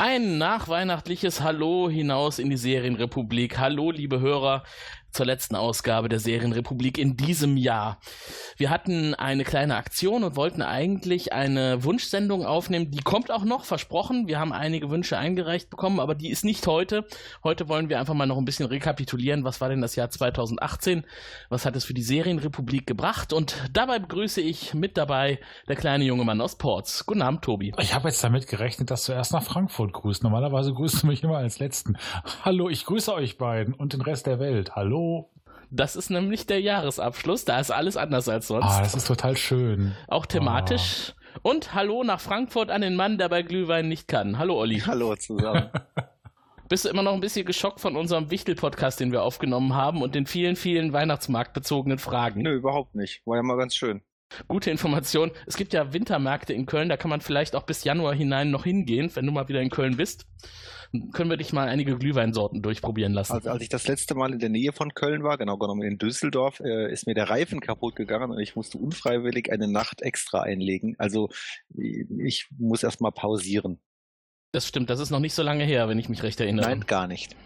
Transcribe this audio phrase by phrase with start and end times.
[0.00, 3.58] Ein nachweihnachtliches Hallo hinaus in die Serienrepublik.
[3.58, 4.62] Hallo, liebe Hörer,
[5.10, 7.98] zur letzten Ausgabe der Serienrepublik in diesem Jahr.
[8.58, 12.90] Wir hatten eine kleine Aktion und wollten eigentlich eine Wunschsendung aufnehmen.
[12.90, 14.26] Die kommt auch noch, versprochen.
[14.26, 17.06] Wir haben einige Wünsche eingereicht bekommen, aber die ist nicht heute.
[17.44, 19.44] Heute wollen wir einfach mal noch ein bisschen rekapitulieren.
[19.44, 21.04] Was war denn das Jahr 2018?
[21.50, 23.32] Was hat es für die Serienrepublik gebracht?
[23.32, 25.38] Und dabei begrüße ich mit dabei
[25.68, 27.06] der kleine junge Mann aus Ports.
[27.06, 27.72] Guten Abend, Tobi.
[27.78, 30.24] Ich habe jetzt damit gerechnet, dass du erst nach Frankfurt grüßt.
[30.24, 31.96] Normalerweise grüßt du mich immer als Letzten.
[32.44, 34.74] Hallo, ich grüße euch beiden und den Rest der Welt.
[34.74, 35.30] Hallo.
[35.70, 37.44] Das ist nämlich der Jahresabschluss.
[37.44, 38.66] Da ist alles anders als sonst.
[38.66, 39.94] Ah, das ist total schön.
[40.06, 41.14] Auch thematisch.
[41.42, 44.38] Und hallo nach Frankfurt an den Mann, der bei Glühwein nicht kann.
[44.38, 44.80] Hallo Olli.
[44.80, 45.70] Hallo zusammen.
[46.68, 50.14] Bist du immer noch ein bisschen geschockt von unserem Wichtel-Podcast, den wir aufgenommen haben und
[50.14, 52.42] den vielen, vielen weihnachtsmarktbezogenen Fragen?
[52.42, 53.22] Nö, überhaupt nicht.
[53.26, 54.02] War ja mal ganz schön.
[54.46, 55.30] Gute Information.
[55.46, 58.64] Es gibt ja Wintermärkte in Köln, da kann man vielleicht auch bis Januar hinein noch
[58.64, 60.26] hingehen, wenn du mal wieder in Köln bist.
[61.12, 63.34] Können wir dich mal einige Glühweinsorten durchprobieren lassen.
[63.34, 65.98] Also als ich das letzte Mal in der Nähe von Köln war, genau genommen in
[65.98, 70.40] Düsseldorf, äh, ist mir der Reifen kaputt gegangen und ich musste unfreiwillig eine Nacht extra
[70.40, 70.94] einlegen.
[70.98, 71.28] Also
[71.76, 73.80] ich muss erstmal pausieren.
[74.52, 76.70] Das stimmt, das ist noch nicht so lange her, wenn ich mich recht erinnere.
[76.70, 77.36] Nein, gar nicht.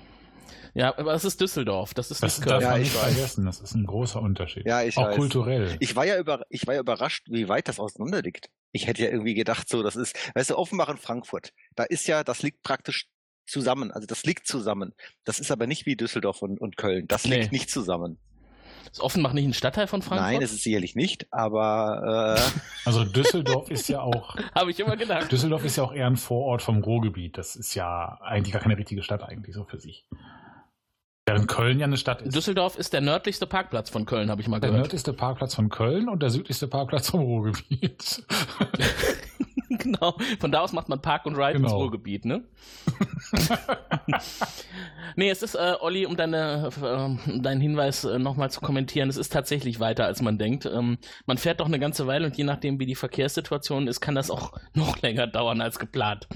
[0.75, 2.62] Ja, aber es ist Düsseldorf, das ist Das nicht darf Köln.
[2.62, 3.12] Ja, man ich nicht weiß.
[3.12, 3.45] vergessen.
[3.45, 4.67] Das ist ein großer Unterschied.
[4.67, 5.17] Ja, ich Auch weiß.
[5.17, 5.77] kulturell.
[5.81, 8.48] Ich war ja über, ich war ja überrascht, wie weit das auseinander liegt.
[8.73, 11.53] Ich hätte ja irgendwie gedacht, so, das ist, weißt du, Offenbach und Frankfurt.
[11.75, 13.06] Da ist ja, das liegt praktisch
[13.47, 13.91] zusammen.
[13.91, 14.95] Also das liegt zusammen.
[15.25, 17.06] Das ist aber nicht wie Düsseldorf und, und Köln.
[17.06, 17.41] Das Nee.
[17.41, 18.19] liegt nicht zusammen.
[18.91, 20.33] Ist Offenbach nicht ein Stadtteil von Frankfurt?
[20.33, 24.97] Nein, es ist sicherlich nicht, aber äh, Also Düsseldorf ist ja auch Habe ich immer
[24.97, 25.31] gedacht.
[25.33, 27.37] Düsseldorf ist ja auch eher ein Vorort vom Ruhrgebiet.
[27.39, 30.06] Das ist ja eigentlich gar keine richtige Stadt eigentlich so für sich.
[31.25, 32.34] Während Köln ja eine Stadt ist.
[32.34, 34.87] Düsseldorf ist der nördlichste Parkplatz von Köln, habe ich mal der gehört.
[34.87, 38.25] nördlichste Parkplatz von Köln und der südlichste Parkplatz vom Ruhrgebiet.
[39.69, 40.16] genau.
[40.41, 41.77] Von da aus macht man Park und Ride ins Genau.
[41.77, 42.43] Ruhrgebiet, ne?
[45.16, 49.16] nee, es ist, äh, Olli, um deine, äh, deinen Hinweis äh, nochmal zu kommentieren, es
[49.16, 50.66] ist tatsächlich weiter, als man denkt.
[50.66, 54.16] Ähm, man fährt doch eine ganze Weile und je nachdem, wie die Verkehrssituation ist, kann
[54.16, 56.27] das auch noch länger dauern als geplant.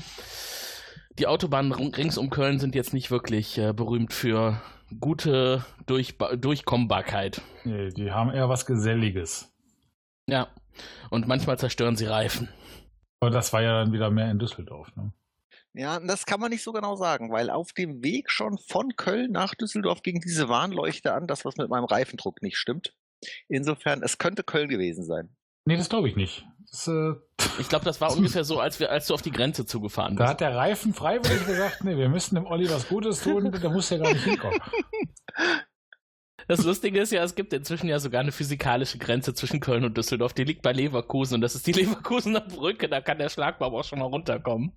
[1.18, 4.60] Die Autobahnen rings um Köln sind jetzt nicht wirklich äh, berühmt für
[5.00, 7.42] gute Durchba Durchkommbarkeit.
[7.64, 9.52] nee, die haben eher was Geselliges.
[10.26, 10.48] Ja.
[11.10, 12.48] Und manchmal zerstören sie Reifen.
[13.20, 14.94] Aber das war ja dann wieder mehr in Düsseldorf.
[14.96, 15.12] Ne?
[15.72, 19.32] Ja, das kann man nicht so genau sagen, weil auf dem Weg schon von Köln
[19.32, 22.94] nach Düsseldorf ging diese Warnleuchte an, dass was mit meinem Reifendruck nicht stimmt.
[23.48, 25.34] Insofern, es könnte Köln gewesen sein.
[25.64, 26.46] Nee, das glaube ich nicht.
[26.70, 27.14] Das, äh,
[27.58, 30.24] Ich glaube, das war ungefähr so, als, wir, als du auf die Grenze zugefahren da
[30.24, 30.30] bist.
[30.32, 33.90] hat der Reifen freiwillig gesagt, nee, wir müssen dem Olli was Gutes tun, der muss
[33.90, 34.60] ja gar nicht hinkommen.
[36.48, 39.96] Das Lustige ist ja, es gibt inzwischen ja sogar eine physikalische Grenze zwischen Köln und
[39.96, 40.32] Düsseldorf.
[40.32, 42.88] Die liegt bei Leverkusen und das ist die Leverkusener Brücke.
[42.88, 44.72] Da kann der Schlagbaum auch schon mal runterkommen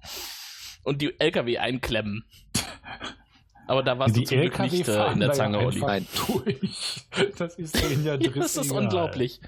[0.83, 2.25] und die LKW einklemmen.
[3.67, 5.83] Aber da warst die du zum Glück LKW nicht äh, in der da Zange, Olli.
[5.83, 7.05] einfach durch.
[7.37, 9.39] Das ist denen ja es ist unglaublich.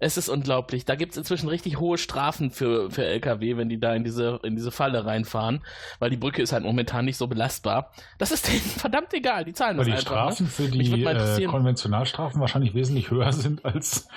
[0.00, 0.84] Es ist unglaublich.
[0.84, 4.38] Da gibt es inzwischen richtig hohe Strafen für, für LKW, wenn die da in diese,
[4.44, 5.64] in diese Falle reinfahren,
[5.98, 7.92] weil die Brücke ist halt momentan nicht so belastbar.
[8.18, 9.44] Das ist denen verdammt egal.
[9.44, 10.32] Die zahlen Weil das die einfach.
[10.32, 10.50] Strafen ne?
[10.50, 11.46] für Mich würd die äh.
[11.46, 14.08] Konventionalstrafen wahrscheinlich wesentlich höher sind als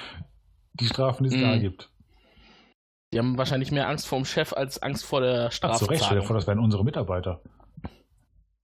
[0.73, 1.61] die Strafen, die es da Mhm.
[1.61, 1.89] gibt.
[3.13, 6.05] Die haben wahrscheinlich mehr Angst vor dem Chef als Angst vor der Ach, zu Recht,
[6.05, 7.41] stell dir vor, das wären unsere Mitarbeiter.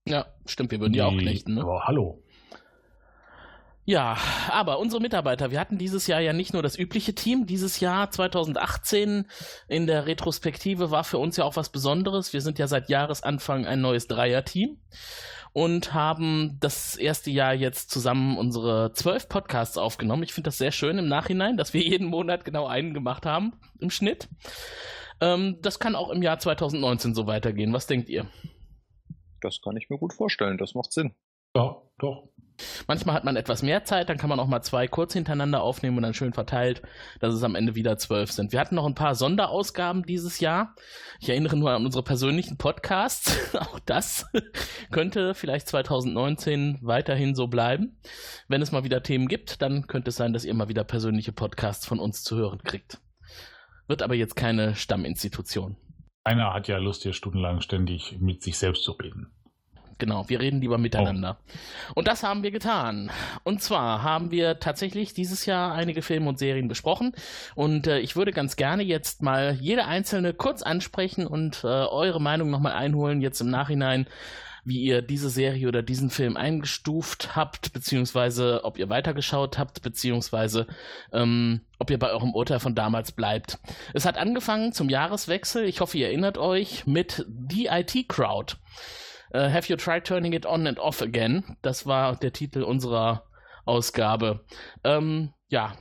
[0.08, 1.54] Ja, stimmt, wir würden die, auch knechten.
[1.54, 1.60] Ne?
[1.62, 2.22] Aber hallo.
[3.88, 4.18] Ja,
[4.50, 7.46] aber unsere Mitarbeiter, wir hatten dieses Jahr ja nicht nur das übliche Team.
[7.46, 9.24] Dieses Jahr 2018
[9.66, 12.34] in der Retrospektive war für uns ja auch was Besonderes.
[12.34, 14.76] Wir sind ja seit Jahresanfang ein neues Dreier-Team
[15.54, 20.22] und haben das erste Jahr jetzt zusammen unsere zwölf Podcasts aufgenommen.
[20.22, 23.54] Ich finde das sehr schön im Nachhinein, dass wir jeden Monat genau einen gemacht haben
[23.80, 24.28] im Schnitt.
[25.22, 27.72] Ähm, das kann auch im Jahr 2019 so weitergehen.
[27.72, 28.26] Was denkt ihr?
[29.40, 31.14] Das kann ich mir gut vorstellen, das macht Sinn.
[31.56, 32.28] Ja, doch.
[32.86, 35.96] Manchmal hat man etwas mehr Zeit, dann kann man auch mal zwei kurz hintereinander aufnehmen
[35.96, 36.82] und dann schön verteilt,
[37.20, 38.52] dass es am Ende wieder zwölf sind.
[38.52, 40.74] Wir hatten noch ein paar Sonderausgaben dieses Jahr.
[41.20, 43.54] Ich erinnere nur an unsere persönlichen Podcasts.
[43.58, 44.26] auch das
[44.90, 47.98] könnte vielleicht 2019 weiterhin so bleiben.
[48.48, 51.32] Wenn es mal wieder Themen gibt, dann könnte es sein, dass ihr mal wieder persönliche
[51.32, 52.98] Podcasts von uns zu hören kriegt.
[53.86, 55.76] wird aber jetzt keine Stamminstitution.
[56.24, 59.32] Einer hat ja Lust, hier stundenlang ständig mit sich selbst zu reden.
[59.98, 61.38] Genau, wir reden lieber miteinander.
[61.94, 63.10] Und das haben wir getan.
[63.42, 67.12] Und zwar haben wir tatsächlich dieses Jahr einige Filme und Serien besprochen.
[67.56, 72.20] Und äh, ich würde ganz gerne jetzt mal jede einzelne kurz ansprechen und äh, eure
[72.20, 74.06] Meinung nochmal einholen, jetzt im Nachhinein,
[74.64, 80.66] wie ihr diese Serie oder diesen Film eingestuft habt, beziehungsweise ob ihr weitergeschaut habt, beziehungsweise
[81.12, 83.58] ähm, ob ihr bei eurem Urteil von damals bleibt.
[83.94, 88.56] Es hat angefangen zum Jahreswechsel, ich hoffe, ihr erinnert euch, mit The IT Crowd.
[89.32, 91.56] Uh, Have You Tried Turning It On and Off Again?
[91.62, 93.24] Das war der Titel unserer
[93.66, 94.44] Ausgabe.
[94.84, 95.74] Ähm, ja,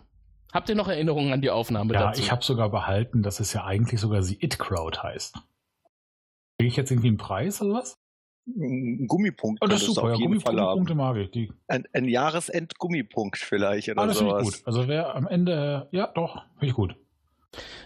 [0.54, 2.22] habt ihr noch Erinnerungen an die Aufnahme Ja, dazu?
[2.22, 5.36] ich habe sogar behalten, dass es ja eigentlich sogar The It Crowd heißt.
[6.60, 7.96] Kriege ich jetzt irgendwie einen Preis oder was?
[8.48, 9.62] Ein Gummipunkt.
[9.62, 10.86] Oh, das ist super, ja, auf jeden Gummi Fall haben.
[10.86, 11.32] Gummipunkte mag ich.
[11.32, 14.44] Die, Ein, ein Jahresend-Gummipunkt vielleicht oder ah, das sowas.
[14.44, 14.62] gut.
[14.66, 16.96] Also wer am Ende, ja doch, finde ich gut.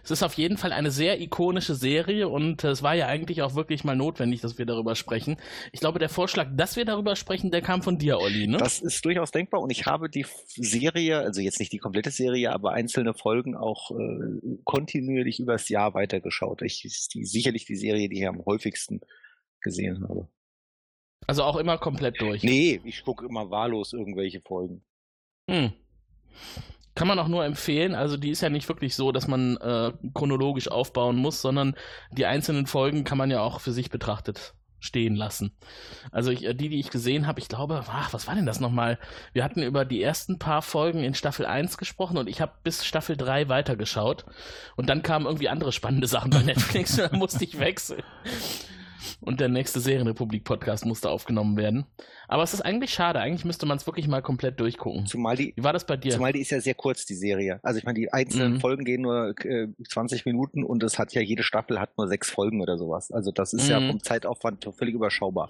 [0.04, 3.56] Es ist auf jeden Fall eine sehr ikonische Serie und es war ja eigentlich auch
[3.56, 5.38] wirklich mal notwendig, dass wir darüber sprechen.
[5.72, 8.58] Ich glaube, der Vorschlag, dass wir darüber sprechen, der kam von dir, Olli, ne?
[8.58, 12.52] Das ist durchaus denkbar und ich habe die Serie, also jetzt nicht die komplette Serie,
[12.52, 16.62] aber einzelne Folgen auch äh, kontinuierlich übers Jahr weitergeschaut.
[16.62, 19.02] Ich ist die, sicherlich die Serie, die ich am häufigsten
[19.62, 20.28] gesehen habe.
[21.28, 22.44] Also auch immer komplett durch.
[22.44, 24.84] Nee, ich gucke immer wahllos irgendwelche Folgen.
[25.50, 25.74] Hm.
[26.96, 27.96] Kann man auch nur empfehlen.
[27.96, 31.76] Also die ist ja nicht wirklich so, dass man äh, chronologisch aufbauen muss, sondern
[32.12, 35.56] die einzelnen Folgen kann man ja auch für sich betrachtet stehen lassen.
[36.12, 38.60] Also ich, äh, die, die ich gesehen habe, ich glaube, ach, was war denn das
[38.60, 39.00] nochmal?
[39.32, 42.84] Wir hatten über die ersten paar Folgen in Staffel 1 gesprochen und ich habe bis
[42.84, 44.26] Staffel 3 weitergeschaut.
[44.76, 48.04] Und dann kamen irgendwie andere spannende Sachen bei Netflix und dann musste ich wechseln.
[49.20, 51.86] Und der nächste Serienrepublik-Podcast musste aufgenommen werden.
[52.28, 53.20] Aber es ist eigentlich schade.
[53.20, 55.06] Eigentlich müsste man es wirklich mal komplett durchgucken.
[55.06, 56.12] Zumal die, Wie war das bei dir?
[56.12, 57.60] zumal die ist ja sehr kurz, die Serie.
[57.64, 58.60] Also ich meine, die einzelnen Mhm.
[58.62, 62.30] Folgen gehen nur äh, 20 Minuten und es hat ja jede Staffel hat nur sechs
[62.30, 63.12] Folgen oder sowas.
[63.12, 63.88] Also das ist ja Mhm.
[63.90, 65.50] vom Zeitaufwand völlig überschaubar.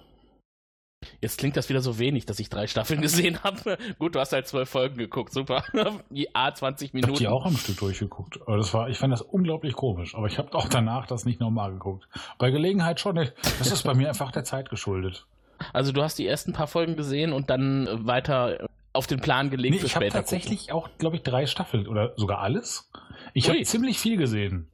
[1.20, 3.78] Jetzt klingt das wieder so wenig, dass ich drei Staffeln gesehen habe.
[3.98, 5.64] Gut, du hast halt zwölf Folgen geguckt, super.
[6.10, 7.18] Die A 20 Ich habe Minuten.
[7.18, 8.40] die auch am Stück durchgeguckt.
[8.42, 10.14] Aber das war, ich fand das unglaublich komisch.
[10.14, 12.08] Aber ich habe auch danach das nicht nochmal geguckt.
[12.38, 13.16] Bei Gelegenheit schon.
[13.58, 15.26] Das ist bei mir einfach der Zeit geschuldet.
[15.72, 19.74] Also du hast die ersten paar Folgen gesehen und dann weiter auf den Plan gelegt
[19.74, 20.18] Nee, für ich habe später.
[20.18, 22.90] tatsächlich auch, glaube ich, drei Staffeln oder sogar alles.
[23.32, 24.68] Ich habe ziemlich viel gesehen.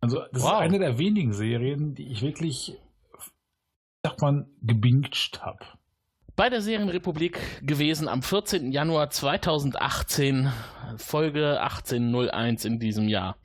[0.00, 0.52] Also das Wow.
[0.52, 2.76] ist eine der wenigen Serien, die ich wirklich,
[4.02, 5.64] sagt man, gebinged habe.
[6.36, 8.70] Bei der Serienrepublik gewesen am 14.
[8.70, 10.52] Januar 2018,
[10.96, 13.38] Folge 1801 in diesem Jahr.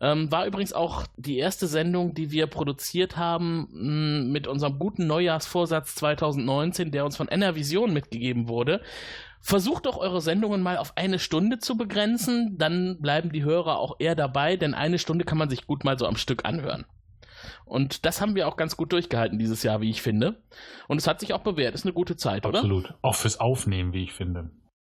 [0.00, 5.06] Ähm, war übrigens auch die erste Sendung, die wir produziert haben mh, mit unserem guten
[5.06, 8.82] Neujahrsvorsatz 2019, der uns von Enervision mitgegeben wurde.
[9.40, 13.96] Versucht doch eure Sendungen mal auf eine Stunde zu begrenzen, dann bleiben die Hörer auch
[14.00, 16.86] eher dabei, denn eine Stunde kann man sich gut mal so am Stück anhören.
[17.72, 20.42] Und das haben wir auch ganz gut durchgehalten dieses Jahr, wie ich finde.
[20.88, 21.74] Und es hat sich auch bewährt.
[21.74, 22.58] Ist eine gute Zeit, oder?
[22.58, 22.92] Absolut.
[23.00, 24.50] Auch fürs Aufnehmen, wie ich finde.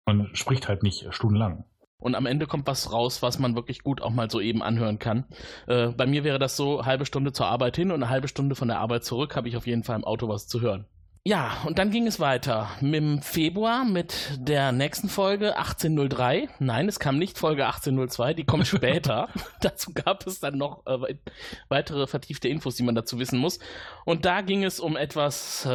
[0.05, 1.63] Man spricht halt nicht stundenlang.
[1.99, 4.99] Und am Ende kommt was raus, was man wirklich gut auch mal so eben anhören
[4.99, 5.23] kann.
[5.67, 8.55] Äh, bei mir wäre das so, halbe Stunde zur Arbeit hin und eine halbe Stunde
[8.55, 10.85] von der Arbeit zurück, habe ich auf jeden Fall im Auto was zu hören.
[11.27, 16.49] Ja, und dann ging es weiter im Februar mit der nächsten Folge 1803.
[16.59, 19.29] Nein, es kam nicht Folge 1802, die kommt später.
[19.59, 21.19] dazu gab es dann noch äh, weit-
[21.67, 23.57] weitere vertiefte Infos, die man dazu wissen muss.
[24.05, 25.69] Und da ging es um etwas, äh,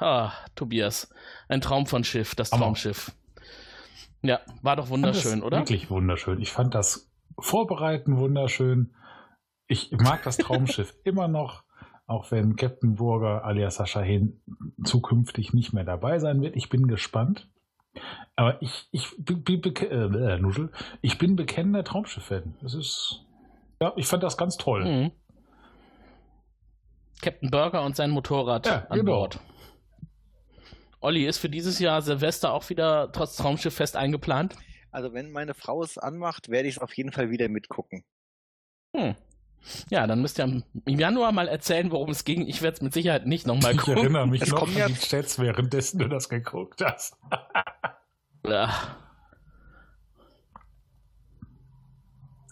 [0.00, 1.08] ah, Tobias,
[1.48, 2.50] ein Traum von Schiff, das.
[2.50, 3.12] Traumschiff.
[4.20, 5.58] Ja, war doch wunderschön, oder?
[5.60, 6.38] Wirklich wunderschön.
[6.42, 8.94] Ich fand das Vorbereiten wunderschön.
[9.68, 11.64] Ich mag das Traumschiff immer noch,
[12.06, 14.40] auch wenn Captain Burger alias Sascha Hehn
[14.84, 16.56] zukünftig nicht mehr dabei sein wird.
[16.56, 17.48] Ich bin gespannt.
[18.36, 20.70] Aber ich, ich, bin- bin beke- äh, Nuschel,
[21.00, 22.54] ich bin bekennender Traumschiff-Fan.
[22.60, 23.24] Das ist,
[23.80, 24.84] ja, ich fand das ganz toll.
[24.84, 25.12] Mhm.
[27.22, 29.12] Captain Burger und sein Motorrad Ja, an genau.
[29.12, 29.40] Bord.
[31.00, 34.56] Olli, ist für dieses Jahr Silvester auch wieder trotz Traumschiff fest eingeplant?
[34.90, 38.04] Also wenn meine Frau es anmacht, werde ich es auf jeden Fall wieder mitgucken.
[38.94, 39.14] Hm.
[39.90, 40.44] Ja, dann müsst ihr
[40.84, 42.46] im Januar mal erzählen, worum es ging.
[42.46, 43.98] Ich werde es mit Sicherheit nicht nochmal Ich gucken.
[43.98, 47.16] erinnere mich Es noch an ja- die Chats, währenddessen du das geguckt hast.
[48.46, 48.70] Ja.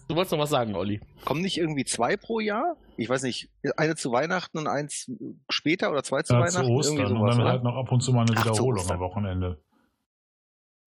[0.07, 1.01] Du wolltest noch was sagen, Olli.
[1.25, 2.75] Kommen nicht irgendwie zwei pro Jahr?
[2.95, 5.09] Ich weiß nicht, eine zu Weihnachten und eins
[5.49, 6.65] später oder zwei zu Ja, Weihnachten?
[6.65, 7.51] zu Ostern Irgendwie und sowas, dann oder?
[7.51, 9.63] halt noch ab und zu mal eine Ach, Wiederholung am Wochenende.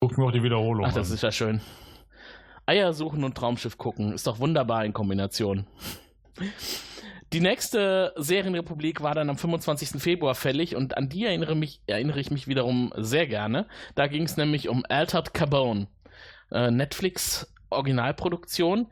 [0.00, 1.14] Guck mir auch die Wiederholung Ach, das an.
[1.14, 1.60] ist ja schön.
[2.66, 4.12] Eier suchen und Traumschiff gucken.
[4.12, 5.66] Ist doch wunderbar in Kombination.
[7.32, 10.00] Die nächste Serienrepublik war dann am 25.
[10.00, 13.66] Februar fällig und an die erinnere, mich, erinnere ich mich wiederum sehr gerne.
[13.94, 15.88] Da ging es nämlich um Altered Carbone.
[16.50, 18.86] Äh, Netflix Originalproduktion.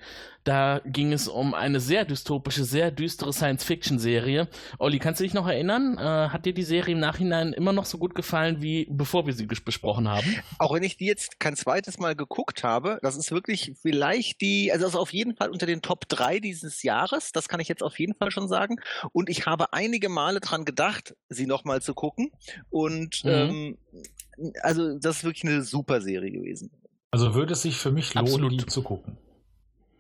[0.47, 4.47] Da ging es um eine sehr dystopische, sehr düstere Science-Fiction-Serie.
[4.79, 5.99] Olli, kannst du dich noch erinnern?
[5.99, 9.33] Äh, hat dir die Serie im Nachhinein immer noch so gut gefallen, wie bevor wir
[9.33, 10.37] sie besprochen haben?
[10.61, 14.71] Auch wenn ich die jetzt kein zweites Mal geguckt habe, das ist wirklich vielleicht die,
[14.71, 17.67] also das ist auf jeden Fall unter den Top 3 dieses Jahres, das kann ich
[17.67, 18.77] jetzt auf jeden Fall schon sagen.
[19.11, 22.31] Und ich habe einige Male dran gedacht, sie nochmal zu gucken.
[22.71, 23.31] Und mhm.
[23.31, 23.79] ähm,
[24.63, 26.71] also das ist wirklich eine super Serie gewesen.
[27.17, 28.53] Also würde es sich für mich lohnen, Absolut.
[28.53, 29.17] die zu gucken.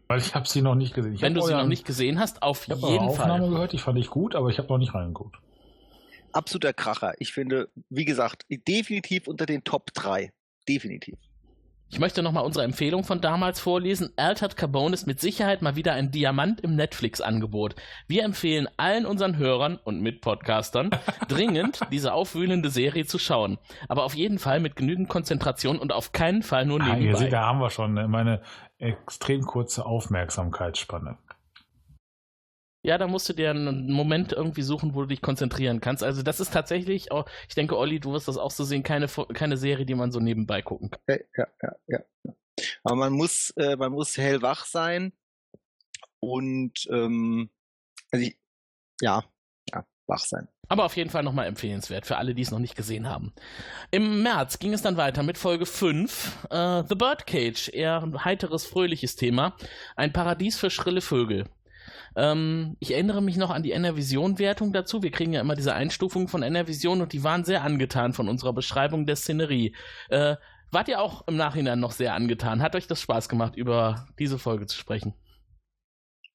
[0.07, 1.15] Weil ich habe sie noch nicht gesehen.
[1.15, 2.91] Ich Wenn du sie noch nicht gesehen hast, auf ich jeden Fall.
[2.93, 5.39] Ich habe Aufnahme gehört, die fand ich gut, aber ich habe noch nicht reingeguckt.
[6.33, 7.15] Absoluter Kracher.
[7.19, 10.31] Ich finde, wie gesagt, definitiv unter den Top 3.
[10.69, 11.17] Definitiv.
[11.89, 14.11] Ich möchte nochmal unsere Empfehlung von damals vorlesen.
[14.17, 17.77] Altered Carbone ist mit Sicherheit mal wieder ein Diamant im Netflix-Angebot.
[18.09, 20.91] Wir empfehlen allen unseren Hörern und Mitpodcastern
[21.29, 23.59] dringend, diese aufwühlende Serie zu schauen.
[23.89, 26.99] Aber auf jeden Fall mit genügend Konzentration und auf keinen Fall nur nebenbei.
[26.99, 28.43] Ah, ihr seht, da haben wir schon meine
[28.79, 31.19] extrem kurze Aufmerksamkeitsspanne.
[32.87, 36.05] Ja, da musst du dir einen Moment irgendwie suchen, wo du dich konzentrieren kannst.
[36.05, 39.09] Also das ist tatsächlich, auch, ich denke, Olli, du wirst das auch so sehen, keine,
[39.09, 41.19] keine Serie, die man so nebenbei gucken kann.
[41.37, 42.35] Ja, ja, ja.
[42.85, 45.13] Aber man muss, äh, man muss hellwach sein
[46.21, 47.51] und ähm,
[48.13, 48.39] also ich,
[49.01, 49.25] ja,
[49.75, 50.47] ja, wach sein.
[50.69, 53.35] Aber auf jeden Fall nochmal empfehlenswert für alle, die es noch nicht gesehen haben.
[53.91, 58.65] Im März ging es dann weiter mit Folge 5, äh, The Birdcage, eher ein heiteres,
[58.65, 59.57] fröhliches Thema.
[59.97, 61.49] Ein Paradies für schrille Vögel.
[62.17, 65.03] Ähm, ich erinnere mich noch an die NRVision-Wertung dazu.
[65.03, 68.55] Wir kriegen ja immer diese Einstufung von NRVision und die waren sehr angetan von unserer
[68.55, 69.77] Beschreibung der Szenerie.
[70.09, 70.37] Äh,
[70.73, 72.63] wart ihr auch im Nachhinein noch sehr angetan?
[72.63, 75.15] Hat euch das Spaß gemacht, über diese Folge zu sprechen?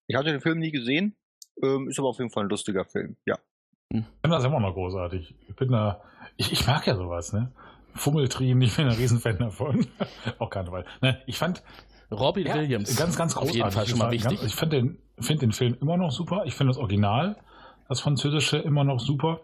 [0.06, 1.16] Ich hatte den Film nie gesehen,
[1.62, 3.36] ähm, ist aber auf jeden Fall ein lustiger Film, ja.
[3.92, 4.00] Hm.
[4.00, 5.34] Ich finde das immer noch großartig.
[5.48, 6.02] Ich bin da,
[6.36, 7.52] ich, ich mag ja sowas, ne?
[7.94, 9.86] Fummeltrien, ich bin ein Riesenfan davon.
[10.38, 10.86] auch Karneval.
[11.00, 11.62] Ne, ich fand,
[12.12, 12.96] Robbie ja, Williams.
[12.96, 13.62] Ganz, ganz großartig.
[13.62, 14.38] Auf jeden Fall schon mal wichtig.
[14.38, 16.42] Ganz, ich finde den, find den Film immer noch super.
[16.46, 17.36] Ich finde das Original,
[17.88, 19.40] das Französische, immer noch super.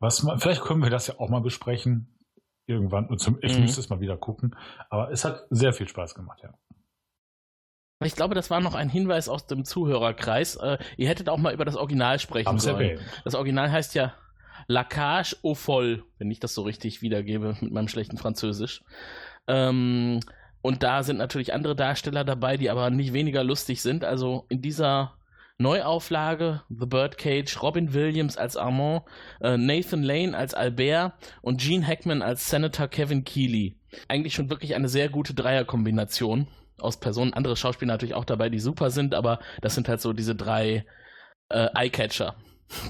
[0.00, 2.14] Was man, vielleicht können wir das ja auch mal besprechen.
[2.66, 3.06] Irgendwann.
[3.06, 3.62] Und zum, ich mhm.
[3.62, 4.54] müsste es mal wieder gucken.
[4.90, 6.52] Aber es hat sehr viel Spaß gemacht, ja.
[8.04, 10.56] Ich glaube, das war noch ein Hinweis aus dem Zuhörerkreis.
[10.56, 13.00] Äh, ihr hättet auch mal über das Original sprechen Haben sollen.
[13.24, 14.14] Das Original heißt ja
[14.68, 18.84] La Cage au Foll, wenn ich das so richtig wiedergebe mit meinem schlechten Französisch.
[19.48, 20.20] Ähm,
[20.62, 24.04] und da sind natürlich andere Darsteller dabei, die aber nicht weniger lustig sind.
[24.04, 25.14] Also in dieser
[25.58, 29.02] Neuauflage The Birdcage, Robin Williams als Armand,
[29.40, 33.76] äh, Nathan Lane als Albert und Gene Hackman als Senator Kevin Keeley.
[34.06, 36.46] Eigentlich schon wirklich eine sehr gute Dreierkombination
[36.78, 37.34] aus Personen.
[37.34, 40.84] Andere Schauspieler natürlich auch dabei, die super sind, aber das sind halt so diese drei
[41.48, 42.36] äh, Eyecatcher,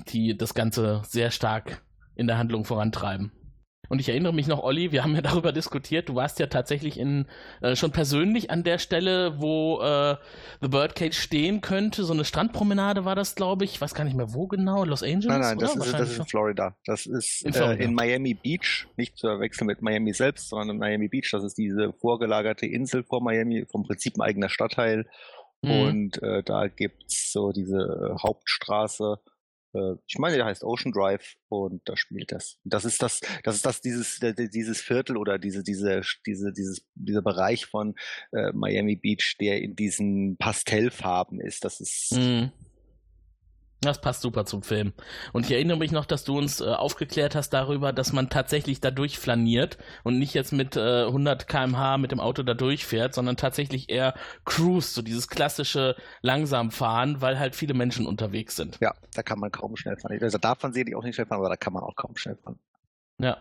[0.08, 1.82] die das Ganze sehr stark
[2.16, 3.32] in der Handlung vorantreiben.
[3.88, 6.98] Und ich erinnere mich noch, Olli, wir haben ja darüber diskutiert, du warst ja tatsächlich
[6.98, 7.26] in,
[7.60, 10.16] äh, schon persönlich an der Stelle, wo äh,
[10.60, 12.04] The Birdcage stehen könnte.
[12.04, 13.72] So eine Strandpromenade war das, glaube ich.
[13.74, 14.84] Ich weiß gar nicht mehr, wo genau.
[14.84, 15.26] Los Angeles?
[15.26, 16.76] Nein, nein, das, ist, das ist in Florida.
[16.84, 18.86] Das ist in, äh, in, Miami Beach.
[18.96, 21.30] Nicht zu verwechseln mit Miami selbst, sondern in Miami Beach.
[21.32, 25.06] Das ist diese vorgelagerte Insel vor Miami, vom Prinzip ein eigener Stadtteil.
[25.62, 25.70] Mhm.
[25.70, 29.37] Und äh, da gibt's so diese Hauptstraße äh,
[30.06, 32.58] ich meine, der heißt Ocean Drive und da spielt das.
[32.64, 37.22] Das ist das, das ist das, dieses, dieses Viertel oder diese, diese, diese, dieses, dieser
[37.22, 37.94] Bereich von
[38.32, 41.64] äh, Miami Beach, der in diesen Pastellfarben ist.
[41.64, 42.50] Das ist, mhm.
[43.80, 44.92] Das passt super zum Film.
[45.32, 48.80] Und ich erinnere mich noch, dass du uns äh, aufgeklärt hast darüber, dass man tatsächlich
[48.80, 53.36] da durchflaniert und nicht jetzt mit äh, 100 km/h mit dem Auto da durchfährt, sondern
[53.36, 58.78] tatsächlich eher cruise, so dieses klassische langsam fahren, weil halt viele Menschen unterwegs sind.
[58.80, 60.18] Ja, da kann man kaum schnell fahren.
[60.20, 62.36] Also darf man sicherlich auch nicht schnell fahren, aber da kann man auch kaum schnell
[62.36, 62.58] fahren.
[63.20, 63.38] Ja,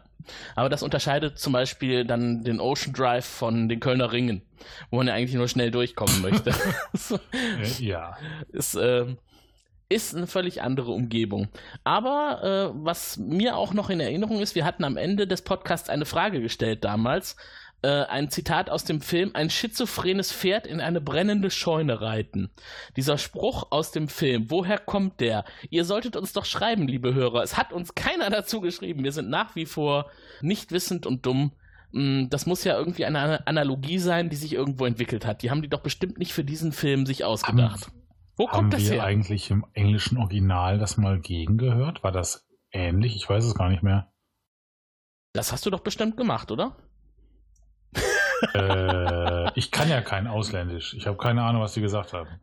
[0.56, 4.42] aber das unterscheidet zum Beispiel dann den Ocean Drive von den Kölner Ringen,
[4.90, 6.52] wo man ja eigentlich nur schnell durchkommen möchte.
[7.80, 8.18] ja.
[8.52, 9.16] Ist, äh,
[9.90, 11.48] ist eine völlig andere Umgebung.
[11.84, 15.90] Aber äh, was mir auch noch in Erinnerung ist, wir hatten am Ende des Podcasts
[15.90, 17.38] eine Frage gestellt damals.
[17.84, 22.50] Äh, ein Zitat aus dem Film, ein schizophrenes Pferd in eine brennende Scheune reiten.
[22.96, 25.46] Dieser Spruch aus dem Film, woher kommt der?
[25.70, 27.44] Ihr solltet uns doch schreiben, liebe Hörer.
[27.44, 29.04] Es hat uns keiner dazu geschrieben.
[29.04, 30.10] Wir sind nach wie vor
[30.42, 31.54] nicht wissend und dumm.
[31.92, 35.44] Mm, das muss ja irgendwie eine Analogie sein, die sich irgendwo entwickelt hat.
[35.44, 37.86] Die haben die doch bestimmt nicht für diesen Film sich ausgedacht.
[37.86, 38.07] Haben
[38.38, 39.04] wo kommt Haben das wir her?
[39.04, 42.04] eigentlich im englischen Original das mal gegengehört?
[42.04, 43.16] War das ähnlich?
[43.16, 44.12] Ich weiß es gar nicht mehr.
[45.34, 46.78] Das hast du doch bestimmt gemacht, oder?
[48.54, 50.94] äh, ich kann ja kein Ausländisch.
[50.94, 52.40] Ich habe keine Ahnung, was sie gesagt haben.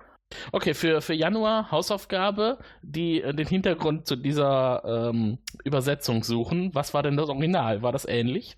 [0.52, 6.74] Okay, für, für Januar Hausaufgabe, die äh, den Hintergrund zu dieser ähm, Übersetzung suchen.
[6.74, 7.82] Was war denn das Original?
[7.82, 8.56] War das ähnlich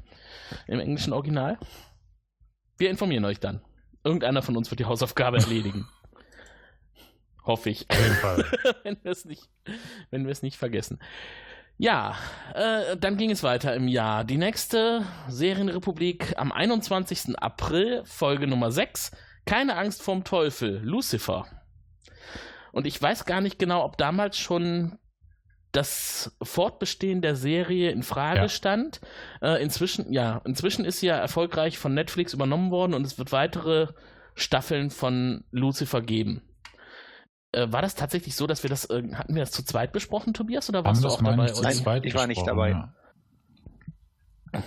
[0.67, 1.59] im englischen Original?
[2.79, 3.63] Wir informieren euch dann.
[4.05, 5.89] irgendeiner von uns wird die Hausaufgabe erledigen.
[7.47, 7.89] Hoffe ich.
[7.89, 8.45] Auf jeden Fall.
[8.83, 9.49] wenn wir es nicht,
[10.11, 10.99] wenn wir es nicht vergessen.
[11.79, 12.17] Ja,
[12.55, 14.25] äh, dann ging es weiter im Jahr.
[14.25, 17.39] Die nächste Serienrepublik am 21.
[17.39, 19.11] April, Folge Nummer 6.
[19.45, 21.47] Keine Angst vorm Teufel, Lucifer.
[22.73, 24.99] Und ich weiß gar nicht genau, ob damals schon
[25.73, 28.49] das Fortbestehen der Serie in Frage Ja.
[28.49, 29.01] stand.
[29.43, 33.33] Äh, inzwischen, ja, inzwischen ist sie ja erfolgreich von Netflix übernommen worden und es wird
[33.33, 33.89] weitere
[34.35, 36.43] Staffeln von Lucifer geben.
[37.53, 40.35] Äh, war das tatsächlich so, dass wir das, äh, hatten wir das zu zweit besprochen,
[40.35, 41.47] Tobias, oder warst Haben du auch dabei?
[41.47, 41.63] zu Olli?
[41.63, 42.71] Nein, zweit ich war nicht dabei.
[42.71, 42.95] Ja.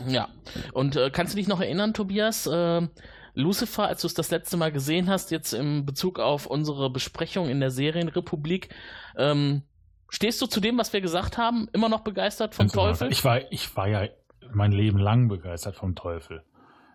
[0.07, 0.29] Ja.
[0.73, 2.47] Und äh, kannst du dich noch erinnern, Tobias?
[2.47, 2.87] Äh,
[3.33, 7.49] Lucifer, als du es das letzte Mal gesehen hast, jetzt im Bezug auf unsere Besprechung
[7.49, 8.69] in der Serienrepublik,
[9.17, 9.63] ähm,
[10.09, 11.67] stehst du zu dem, was wir gesagt haben?
[11.73, 12.87] Immer noch begeistert vom genau.
[12.87, 13.11] Teufel?
[13.11, 14.09] Ich war, ich war ja
[14.51, 16.43] mein Leben lang begeistert vom Teufel.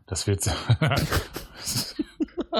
[0.06, 0.44] Das wird.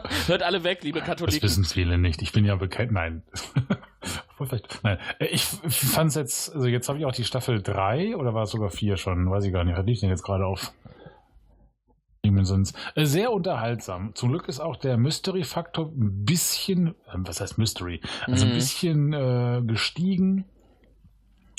[0.03, 1.43] das Hört alle weg, liebe Katholiken.
[1.43, 2.23] wissen viele nicht.
[2.23, 2.93] Ich bin ja bekannt.
[2.93, 3.23] Nein.
[4.83, 4.99] Nein.
[5.19, 8.43] Äh, Ich fand es jetzt, also jetzt habe ich auch die Staffel 3 oder war
[8.45, 9.31] es sogar 4 schon?
[9.31, 9.77] Weiß ich gar nicht.
[9.77, 10.73] Was liegt denn jetzt gerade auf?
[12.43, 12.75] Sonst.
[12.95, 14.15] Äh, Sehr unterhaltsam.
[14.15, 18.01] Zum Glück ist auch der Mystery-Faktor ein bisschen, äh, was heißt Mystery?
[18.27, 18.55] Also ein Mhm.
[18.55, 20.45] bisschen äh, gestiegen.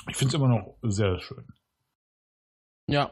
[0.10, 1.46] Ich finde es immer noch sehr schön.
[2.88, 3.12] Ja.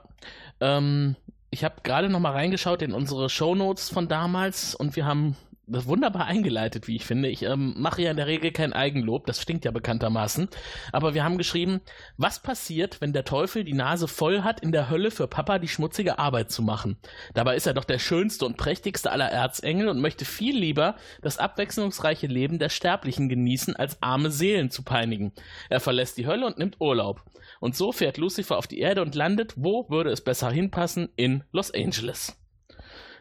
[0.59, 1.15] Ähm,
[1.53, 6.25] ich habe gerade noch mal reingeschaut in unsere Shownotes von damals und wir haben wunderbar
[6.25, 7.29] eingeleitet, wie ich finde.
[7.29, 10.49] Ich ähm, mache ja in der Regel kein Eigenlob, das stinkt ja bekanntermaßen.
[10.91, 11.81] Aber wir haben geschrieben,
[12.17, 15.67] was passiert, wenn der Teufel die Nase voll hat, in der Hölle für Papa die
[15.67, 16.97] schmutzige Arbeit zu machen?
[17.33, 21.37] Dabei ist er doch der schönste und prächtigste aller Erzengel und möchte viel lieber das
[21.37, 25.31] abwechslungsreiche Leben der Sterblichen genießen, als arme Seelen zu peinigen.
[25.69, 27.23] Er verlässt die Hölle und nimmt Urlaub.
[27.59, 31.09] Und so fährt Lucifer auf die Erde und landet, wo würde es besser hinpassen?
[31.15, 32.42] In Los Angeles.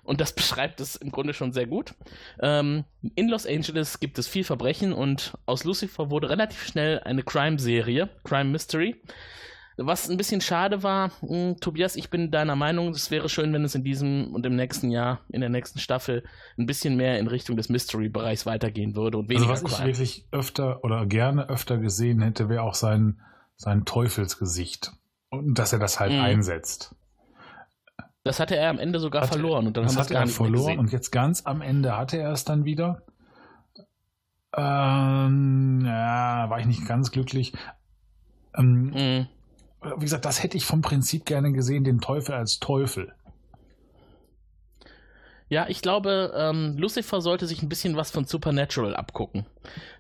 [0.05, 1.95] Und das beschreibt es im Grunde schon sehr gut.
[2.41, 7.23] Ähm, in Los Angeles gibt es viel Verbrechen und aus Lucifer wurde relativ schnell eine
[7.23, 9.01] Crime-Serie, Crime Mystery.
[9.79, 13.65] Was ein bisschen schade war, mh, Tobias, ich bin deiner Meinung, es wäre schön, wenn
[13.65, 16.25] es in diesem und im nächsten Jahr, in der nächsten Staffel,
[16.59, 19.89] ein bisschen mehr in Richtung des Mystery-Bereichs weitergehen würde und Also weniger was ich Crime.
[19.89, 23.21] wirklich öfter oder gerne öfter gesehen hätte, wäre auch sein,
[23.57, 24.93] sein Teufelsgesicht.
[25.31, 26.21] Und dass er das halt Mhm.
[26.21, 26.95] einsetzt.
[28.25, 30.11] Das hatte er am Ende sogar Hat- verloren und dann das haben wir es hat
[30.13, 33.03] er gar nicht verloren und jetzt ganz am Ende hatte er es dann wieder.
[34.55, 37.53] Ähm, ja, war ich nicht ganz glücklich.
[38.57, 39.27] Ähm, Mhm.
[39.97, 43.13] Wie gesagt, das hätte ich vom Prinzip gerne gesehen, den Teufel als Teufel.
[45.53, 49.45] Ja, ich glaube, ähm, Lucifer sollte sich ein bisschen was von Supernatural abgucken.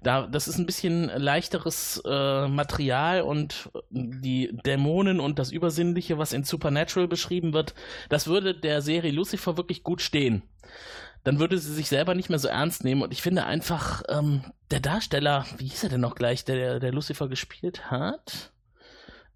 [0.02, 6.32] Da, das ist ein bisschen leichteres äh, Material und die Dämonen und das Übersinnliche, was
[6.32, 7.74] in Supernatural beschrieben wird,
[8.08, 10.40] das würde der Serie Lucifer wirklich gut stehen.
[11.22, 14.44] Dann würde sie sich selber nicht mehr so ernst nehmen und ich finde einfach, ähm,
[14.70, 18.52] der Darsteller, wie hieß er denn noch gleich, der, der Lucifer gespielt hat?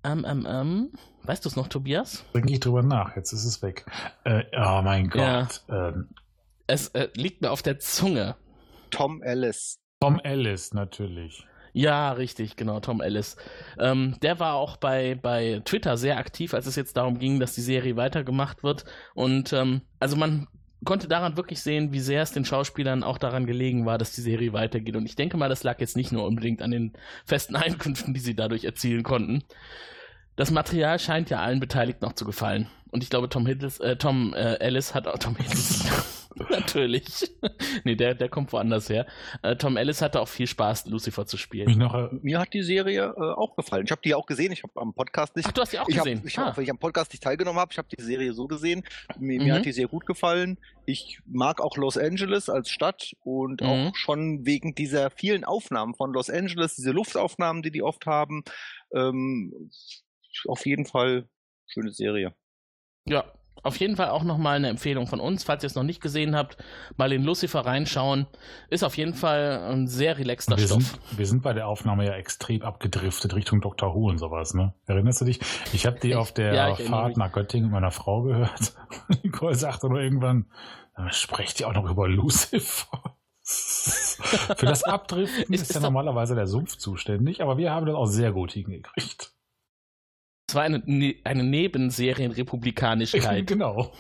[0.03, 0.93] Ähm, ähm, ähm,
[1.27, 2.25] weißt du es noch, Tobias?
[2.35, 3.87] Denke ich drüber nach, jetzt ist es weg.
[4.25, 5.43] Äh, oh mein Ja.
[5.43, 5.63] Gott.
[5.69, 6.09] Ähm,
[6.67, 8.37] Es äh, liegt mir auf der Zunge.
[8.91, 9.79] Tom Ellis.
[10.01, 11.47] Tom Ellis natürlich.
[11.73, 13.37] Ja, richtig, genau, Tom Ellis.
[13.79, 17.55] Ähm, der war auch bei, bei Twitter sehr aktiv, als es jetzt darum ging, dass
[17.55, 18.85] die Serie weitergemacht wird.
[19.15, 20.49] Und ähm, also man
[20.85, 24.23] konnte daran wirklich sehen, wie sehr es den Schauspielern auch daran gelegen war, dass die
[24.23, 24.97] Serie weitergeht.
[24.97, 26.93] Und ich denke mal, das lag jetzt nicht nur unbedingt an den
[27.27, 29.45] festen Einkünften, die sie dadurch erzielen konnten.
[30.37, 32.69] Das Material scheint ja allen Beteiligten noch zu gefallen.
[32.91, 35.85] Und ich glaube, Tom Hiddles, äh, Tom äh, Ellis hat auch Tom Hiddles.
[36.51, 37.31] Natürlich.
[37.85, 39.07] nee, der, der kommt woanders her.
[39.43, 41.79] Äh, Tom Ellis hatte auch viel Spaß, Lucifer zu spielen.
[41.79, 43.85] Noch, äh, Mir hat die Serie äh, auch gefallen.
[43.87, 44.53] Ich habe die auch gesehen.
[44.53, 45.49] Ich habe am Podcast nicht.
[45.49, 46.23] Ach, du hast die auch ich hab, gesehen.
[46.27, 46.51] ich, ah.
[46.51, 48.85] auch wenn ich am Podcast nicht teilgenommen habe, ich habe die Serie so gesehen.
[49.19, 49.47] Mir, Mhm.
[49.47, 50.59] mir hat die sehr gut gefallen.
[50.85, 53.67] Ich mag auch Los Angeles als Stadt und Mhm.
[53.67, 58.45] auch schon wegen dieser vielen Aufnahmen von Los Angeles, diese Luftaufnahmen, die die oft haben.
[58.95, 59.71] Ähm,
[60.49, 61.29] auf jeden Fall
[61.67, 62.35] schöne Serie.
[63.07, 63.25] Ja,
[63.63, 65.43] auf jeden Fall auch nochmal eine Empfehlung von uns.
[65.43, 66.57] Falls ihr es noch nicht gesehen habt,
[66.97, 68.27] mal in Lucifer reinschauen.
[68.69, 70.83] Ist auf jeden Fall ein sehr relaxter wir, Stoff.
[70.83, 73.95] sind, wir sind bei der Aufnahme ja extrem abgedriftet Richtung Dr.
[73.95, 74.75] Who und sowas, ne?
[74.87, 75.41] Erinnerst du dich?
[75.73, 78.75] Ich habe die Ich- auf der ja, Fahrt nach Göttingen mit meiner Frau gehört.
[79.25, 80.47] Nicole sagte nur irgendwann,
[80.97, 83.17] "Äh, sprecht ihr auch noch über Lucifer?
[83.49, 88.07] Für das Abdriften Ist- ist, ja normalerweise der Sumpf zuständig, aber wir haben das auch
[88.07, 89.33] sehr gut hingekriegt.
[90.49, 93.47] Es war eine, ne, eine Nebenserienrepublikanischkeit.
[93.49, 93.91] genau.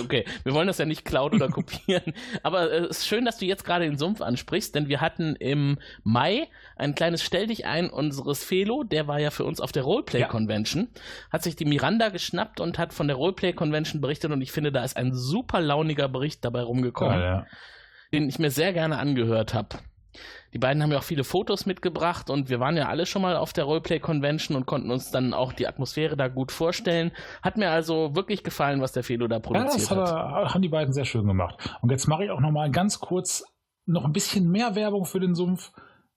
[0.00, 3.36] Okay, wir wollen das ja nicht klauen oder kopieren, aber äh, es ist schön, dass
[3.36, 7.66] du jetzt gerade den Sumpf ansprichst, denn wir hatten im Mai ein kleines Stell dich
[7.66, 10.88] ein unseres Felo, der war ja für uns auf der Roleplay Convention,
[11.30, 14.72] hat sich die Miranda geschnappt und hat von der Roleplay Convention berichtet und ich finde,
[14.72, 17.46] da ist ein super launiger Bericht dabei rumgekommen, Ja, ja.
[18.14, 19.76] den ich mir sehr gerne angehört habe.
[20.52, 23.36] Die beiden haben ja auch viele Fotos mitgebracht und wir waren ja alle schon mal
[23.36, 27.12] auf der Roleplay Convention und konnten uns dann auch die Atmosphäre da gut vorstellen.
[27.42, 30.62] Hat mir also wirklich gefallen, was der Felo da Ja, produziert das hat er, haben
[30.62, 31.56] die beiden sehr schön gemacht.
[31.82, 33.44] Und jetzt mache ich auch noch mal ganz kurz
[33.86, 35.70] noch ein bisschen mehr Werbung für den Sumpf.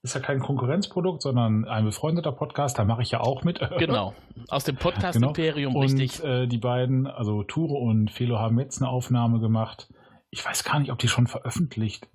[0.03, 2.77] Ist ja kein Konkurrenzprodukt, sondern ein befreundeter Podcast.
[2.77, 3.59] Da mache ich ja auch mit.
[3.77, 4.13] Genau.
[4.47, 5.29] Aus dem Podcast Genau.
[5.29, 6.23] Imperium, Und richtig.
[6.23, 9.89] äh, die beiden, also Ture und Felo, haben jetzt eine Aufnahme gemacht.
[10.29, 12.07] Ich weiß gar nicht, ob die schon veröffentlicht.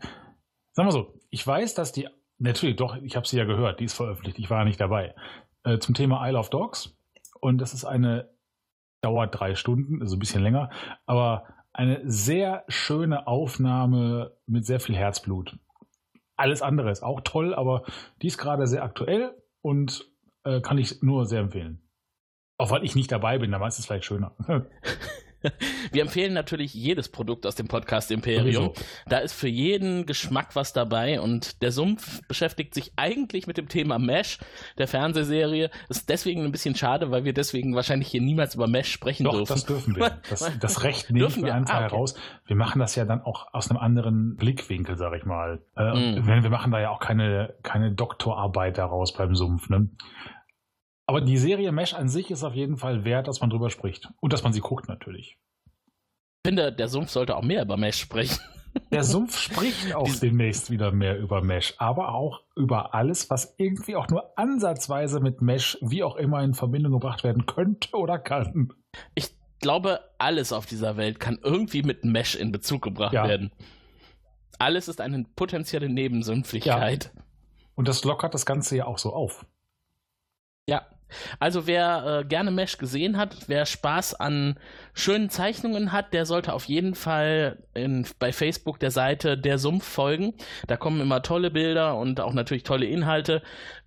[0.72, 3.84] Sagen wir so, ich weiß, dass die, natürlich, doch, ich habe sie ja gehört, die
[3.84, 5.14] ist veröffentlicht, ich war ja nicht dabei.
[5.64, 6.94] Äh, zum Thema Isle of Dogs.
[7.40, 8.30] Und das ist eine,
[9.00, 10.70] dauert drei Stunden, also ein bisschen länger,
[11.06, 15.58] aber eine sehr schöne Aufnahme mit sehr viel Herzblut.
[16.36, 17.84] Alles andere ist auch toll, aber
[18.20, 20.04] die ist gerade sehr aktuell und
[20.44, 21.88] äh, kann ich nur sehr empfehlen.
[22.58, 24.36] Auch weil ich nicht dabei bin, dann ist es vielleicht schöner.
[25.92, 28.64] Wir empfehlen natürlich jedes Produkt aus dem Podcast Imperium.
[28.74, 28.74] Sowieso.
[29.08, 33.68] Da ist für jeden Geschmack was dabei und der Sumpf beschäftigt sich eigentlich mit dem
[33.68, 34.38] Thema Mesh,
[34.78, 35.70] der Fernsehserie.
[35.88, 39.32] Ist deswegen ein bisschen schade, weil wir deswegen wahrscheinlich hier niemals über Mesh sprechen Doch,
[39.34, 39.52] dürfen.
[39.52, 40.20] das dürfen wir.
[40.30, 41.54] Das, das Recht nehme ich Dürfen wir?
[41.54, 41.90] einfach Ah, okay.
[41.94, 42.14] heraus.
[42.46, 45.60] Wir machen das ja dann auch aus einem anderen Blickwinkel, sag ich mal.
[45.76, 45.82] Äh,
[46.26, 49.68] wir wir machen da ja auch keine, keine Doktorarbeit daraus beim Sumpf.
[49.68, 49.88] Ne?
[51.12, 54.08] Aber die Serie Mesh an sich ist auf jeden Fall wert, dass man drüber spricht.
[54.20, 55.36] Und dass man sie guckt natürlich.
[55.66, 58.38] Ich finde, der Sumpf sollte auch mehr über Mesh sprechen.
[58.90, 63.94] Der Sumpf spricht auch demnächst wieder mehr über Mesh, aber auch über alles, was irgendwie
[63.94, 68.72] auch nur ansatzweise mit Mesh, wie auch immer, in Verbindung gebracht werden könnte oder kann.
[69.14, 73.28] Ich glaube, alles auf dieser Welt kann irgendwie mit Mesh in Bezug gebracht Ja.
[73.28, 73.52] werden.
[74.58, 77.12] Alles ist eine potenzielle Nebensümpflichkeit.
[77.74, 79.44] Und das lockert das Ganze ja auch so auf.
[80.66, 80.86] Ja.
[81.38, 84.58] Also wer äh, gerne Mesh gesehen hat, wer Spaß an
[84.94, 89.84] schönen Zeichnungen hat, der sollte auf jeden Fall in, bei Facebook der Seite Der Sumpf
[89.84, 90.34] folgen.
[90.66, 93.42] Da kommen immer tolle Bilder und auch natürlich tolle Inhalte.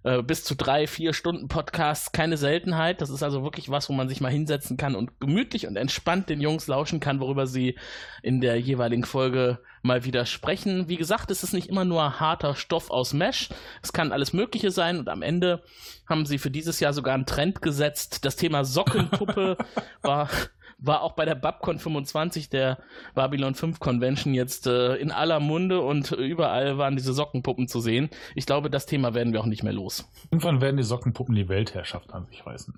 [0.05, 3.01] Äh, bis zu drei, vier Stunden Podcasts, keine Seltenheit.
[3.01, 6.29] Das ist also wirklich was, wo man sich mal hinsetzen kann und gemütlich und entspannt
[6.29, 7.75] den Jungs lauschen kann, worüber sie
[8.21, 10.89] in der jeweiligen Folge mal wieder sprechen.
[10.89, 13.49] Wie gesagt, es ist nicht immer nur harter Stoff aus Mesh.
[13.81, 15.63] Es kann alles Mögliche sein und am Ende
[16.07, 18.25] haben sie für dieses Jahr sogar einen Trend gesetzt.
[18.25, 19.57] Das Thema Sockenpuppe
[20.03, 20.29] war,
[20.77, 22.79] war auch bei der Babcon 25, der
[23.13, 28.09] Babylon 5 Convention, jetzt äh, in aller Munde und überall waren diese Sockenpuppen zu sehen.
[28.35, 30.09] Ich glaube, das Thema werden wir auch nicht mehr los.
[30.31, 32.77] Irgendwann werden die Sockenpuppen die Weltherrschaft an sich reißen.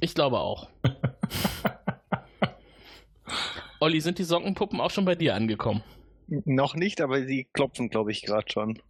[0.00, 0.68] Ich glaube auch.
[3.80, 5.82] Olli, sind die Sockenpuppen auch schon bei dir angekommen?
[6.28, 8.80] Noch nicht, aber sie klopfen, glaube ich, gerade schon.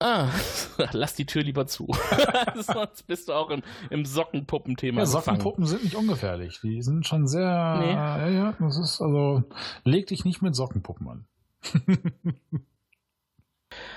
[0.00, 0.28] Ah,
[0.92, 1.88] lass die Tür lieber zu.
[2.56, 5.06] Sonst bist du auch im, im Sockenpuppenthema Ja.
[5.06, 6.60] Sockenpuppen sind nicht ungefährlich.
[6.62, 7.78] Die sind schon sehr.
[7.80, 7.92] Nee.
[7.92, 9.42] Ja, ja, das ist also.
[9.84, 11.26] Leg dich nicht mit Sockenpuppen an.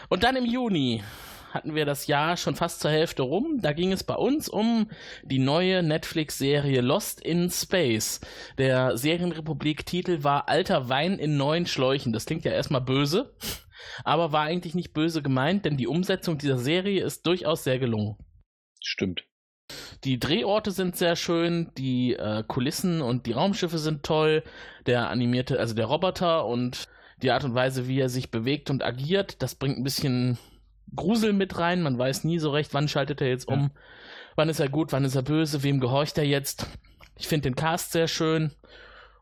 [0.10, 1.04] Und dann im Juni
[1.52, 3.60] hatten wir das Jahr schon fast zur Hälfte rum.
[3.62, 4.90] Da ging es bei uns um
[5.24, 8.22] die neue Netflix-Serie Lost in Space.
[8.58, 12.14] Der Serienrepublik-Titel war Alter Wein in neuen Schläuchen.
[12.14, 13.34] Das klingt ja erstmal böse,
[14.04, 18.18] aber war eigentlich nicht böse gemeint, denn die Umsetzung dieser Serie ist durchaus sehr gelungen.
[18.82, 19.24] Stimmt.
[20.04, 24.44] Die Drehorte sind sehr schön, die äh, Kulissen und die Raumschiffe sind toll,
[24.86, 26.88] der animierte, also der Roboter und
[27.22, 30.40] die Art und Weise, wie er sich bewegt und agiert, das bringt ein bisschen
[30.96, 31.84] Grusel mit rein.
[31.84, 33.72] Man weiß nie so recht, wann schaltet er jetzt um,
[34.36, 36.66] wann ist er gut, wann ist er böse, wem gehorcht er jetzt.
[37.18, 38.52] Ich finde den Cast sehr schön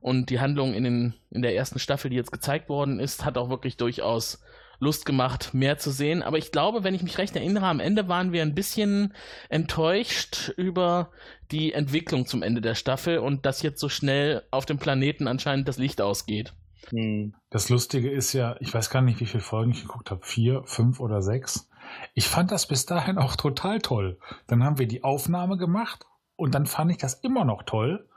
[0.01, 3.37] und die Handlung in, den, in der ersten Staffel, die jetzt gezeigt worden ist, hat
[3.37, 4.41] auch wirklich durchaus
[4.79, 6.23] Lust gemacht, mehr zu sehen.
[6.23, 9.13] Aber ich glaube, wenn ich mich recht erinnere, am Ende waren wir ein bisschen
[9.49, 11.11] enttäuscht über
[11.51, 15.67] die Entwicklung zum Ende der Staffel und dass jetzt so schnell auf dem Planeten anscheinend
[15.67, 16.53] das Licht ausgeht.
[16.89, 17.35] Hm.
[17.49, 20.25] Das Lustige ist ja, ich weiß gar nicht, wie viele Folgen ich geguckt habe.
[20.25, 21.69] Vier, fünf oder sechs.
[22.13, 24.17] Ich fand das bis dahin auch total toll.
[24.47, 28.07] Dann haben wir die Aufnahme gemacht und dann fand ich das immer noch toll.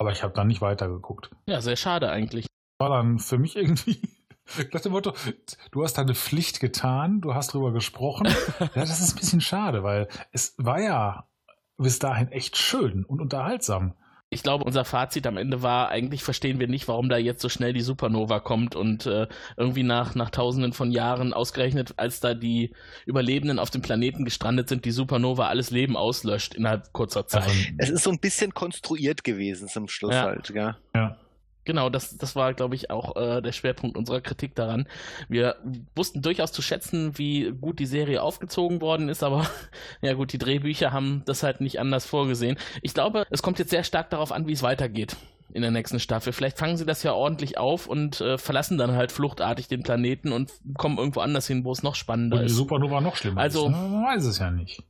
[0.00, 1.30] Aber ich habe dann nicht weitergeguckt.
[1.44, 2.46] Ja, sehr schade eigentlich.
[2.78, 4.00] War dann für mich irgendwie
[4.72, 5.12] nach dem Motto,
[5.72, 8.26] du hast deine Pflicht getan, du hast drüber gesprochen.
[8.58, 11.28] ja, das ist ein bisschen schade, weil es war ja
[11.76, 13.92] bis dahin echt schön und unterhaltsam.
[14.32, 17.48] Ich glaube, unser Fazit am Ende war, eigentlich verstehen wir nicht, warum da jetzt so
[17.48, 22.34] schnell die Supernova kommt und äh, irgendwie nach, nach tausenden von Jahren ausgerechnet, als da
[22.34, 22.70] die
[23.06, 27.50] Überlebenden auf dem Planeten gestrandet sind, die Supernova alles Leben auslöscht innerhalb kurzer Zeit.
[27.78, 30.22] Es ist so ein bisschen konstruiert gewesen zum Schluss Ja.
[30.22, 30.76] halt, ja.
[30.94, 31.16] ja.
[31.64, 34.88] Genau, das, das war, glaube ich, auch äh, der Schwerpunkt unserer Kritik daran.
[35.28, 35.56] Wir
[35.94, 39.46] wussten durchaus zu schätzen, wie gut die Serie aufgezogen worden ist, aber
[40.00, 42.56] ja gut, die Drehbücher haben das halt nicht anders vorgesehen.
[42.82, 45.16] Ich glaube, es kommt jetzt sehr stark darauf an, wie es weitergeht
[45.52, 46.32] in der nächsten Staffel.
[46.32, 50.30] Vielleicht fangen sie das ja ordentlich auf und äh, verlassen dann halt fluchtartig den Planeten
[50.32, 52.56] und kommen irgendwo anders hin, wo es noch spannender Und die ist.
[52.56, 53.72] Supernova noch schlimmer Also- ist.
[53.72, 53.76] Ne?
[53.76, 54.82] Man weiß es ja nicht.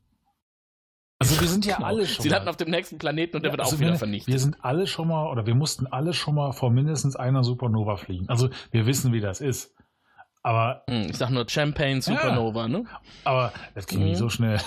[1.22, 1.86] Also wir sind ja Genau.
[1.88, 3.90] alle schon Sie landen auf dem nächsten Planeten und der Ja, wird also auch wieder
[3.90, 4.32] wir- vernichtet.
[4.32, 7.96] Wir sind alle schon mal, oder wir mussten alle schon mal vor mindestens einer Supernova
[7.96, 8.28] fliegen.
[8.28, 9.74] Also wir wissen, wie das ist.
[10.42, 12.84] Aber, Hm, ich sag nur Champagne Supernova, ne?
[13.24, 14.04] aber das ging Mhm.
[14.06, 14.58] nicht so schnell.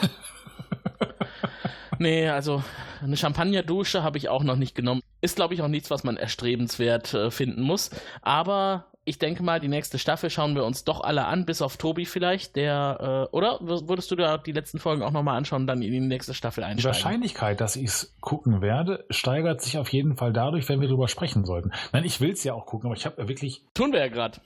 [2.00, 2.63] Nee, also
[3.02, 5.02] eine Champagnerdusche habe ich auch noch nicht genommen.
[5.22, 7.92] Ist, glaube ich, auch nichts, was man erstrebenswert äh, finden muss.
[8.22, 11.76] Aber ich denke mal, die nächste Staffel schauen wir uns doch alle an, bis auf
[11.76, 15.68] Tobi vielleicht, der, äh, oder würdest du da die letzten Folgen auch nochmal anschauen und
[15.68, 16.96] dann in die nächste Staffel Die einsteigen?
[16.96, 21.10] Wahrscheinlichkeit, dass ich es gucken werde, steigert sich auf jeden Fall dadurch, wenn wir drüber
[21.10, 21.72] sprechen sollten.
[21.92, 24.08] Nein, ich will es ja auch gucken, aber ich habe ja wirklich, Tun wir ja
[24.08, 24.39] gerade.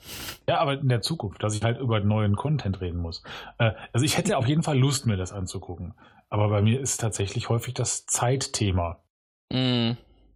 [0.50, 3.22] ja, aber in der Zukunft, dass ich halt über neuen Content reden muss.
[3.60, 5.94] Äh, also ich hätte auf jeden Fall Lust, mir das anzugucken.
[6.30, 9.04] Aber bei mir ist tatsächlich häufig das Zeitthema.
[9.54, 9.92] Mm,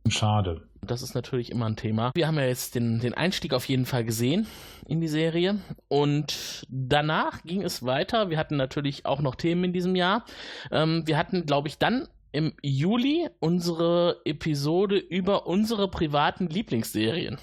[0.08, 0.62] Schade.
[0.82, 2.12] Das ist natürlich immer ein Thema.
[2.16, 4.48] Wir haben ja jetzt den, den Einstieg auf jeden Fall gesehen
[4.88, 5.60] in die Serie.
[5.88, 8.30] Und danach ging es weiter.
[8.30, 10.26] Wir hatten natürlich auch noch Themen in diesem Jahr.
[10.72, 17.38] Ähm, wir hatten, glaube ich, dann im Juli unsere Episode über unsere privaten Lieblingsserien.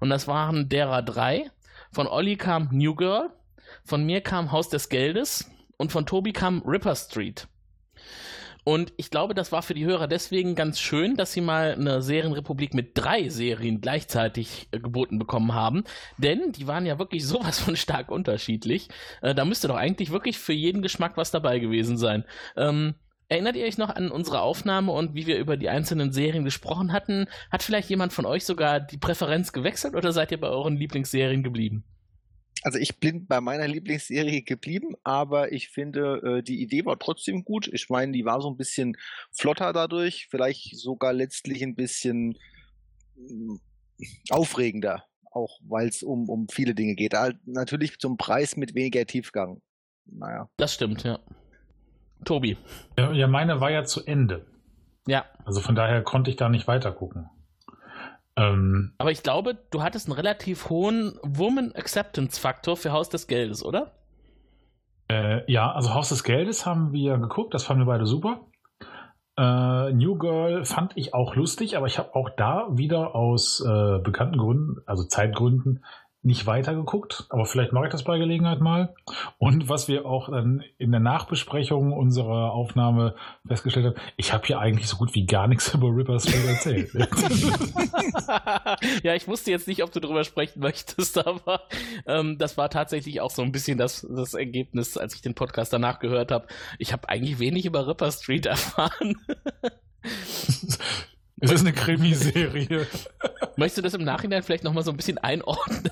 [0.00, 1.50] Und das waren derer drei.
[1.92, 3.30] Von Olli kam New Girl,
[3.84, 7.46] von mir kam Haus des Geldes und von Tobi kam Ripper Street.
[8.64, 12.02] Und ich glaube, das war für die Hörer deswegen ganz schön, dass sie mal eine
[12.02, 15.84] Serienrepublik mit drei Serien gleichzeitig äh, geboten bekommen haben.
[16.18, 18.88] Denn die waren ja wirklich sowas von stark unterschiedlich.
[19.22, 22.24] Äh, da müsste doch eigentlich wirklich für jeden Geschmack was dabei gewesen sein.
[22.56, 22.94] Ähm,
[23.28, 26.92] erinnert ihr euch noch an unsere Aufnahme und wie wir über die einzelnen Serien gesprochen
[26.92, 27.26] hatten?
[27.50, 31.42] Hat vielleicht jemand von euch sogar die Präferenz gewechselt oder seid ihr bei euren Lieblingsserien
[31.42, 31.84] geblieben?
[32.62, 37.44] Also ich bin bei meiner Lieblingsserie geblieben, aber ich finde, äh, die Idee war trotzdem
[37.44, 37.68] gut.
[37.72, 38.96] Ich meine, die war so ein bisschen
[39.32, 42.36] flotter dadurch, vielleicht sogar letztlich ein bisschen
[43.16, 43.56] mm,
[44.30, 47.14] aufregender, auch weil es um, um viele Dinge geht.
[47.14, 49.62] Halt natürlich zum Preis mit weniger Tiefgang.
[50.04, 50.48] Naja.
[50.56, 51.18] Das stimmt, ja.
[52.24, 52.58] Tobi.
[52.98, 54.46] Ja, ja, meine war ja zu Ende.
[55.06, 57.30] Ja, Also von daher konnte ich da nicht weiter gucken.
[58.36, 63.26] Ähm, aber ich glaube, du hattest einen relativ hohen Woman Acceptance Faktor für Haus des
[63.26, 63.92] Geldes, oder?
[65.10, 68.46] äh, ja, also Haus des Geldes haben wir geguckt, das fanden wir beide super.
[69.36, 73.98] Äh, New Girl fand ich auch lustig, aber ich habe auch da wieder aus äh,
[73.98, 75.84] bekannten Gründen, also Zeitgründen,
[76.22, 77.26] nicht weitergeguckt.
[77.30, 78.94] Aber vielleicht mache ich das bei Gelegenheit mal.
[79.38, 83.14] Und was wir auch dann in der Nachbesprechung unserer Aufnahme
[83.46, 86.92] festgestellt haben, ich habe hier eigentlich so gut wie gar nichts über Ripper Street erzählt.
[89.02, 91.62] ja, ich wusste jetzt nicht, ob du drüber sprechen möchtest, aber
[92.06, 95.72] ähm, das war tatsächlich auch so ein bisschen das, das Ergebnis, als ich den Podcast
[95.72, 96.46] danach gehört habe.
[96.78, 99.16] Ich habe eigentlich wenig über Ripper Street erfahren.
[101.40, 102.86] es ist eine Krimiserie.
[103.56, 105.90] Möchtest du das im Nachhinein vielleicht nochmal so ein bisschen einordnen?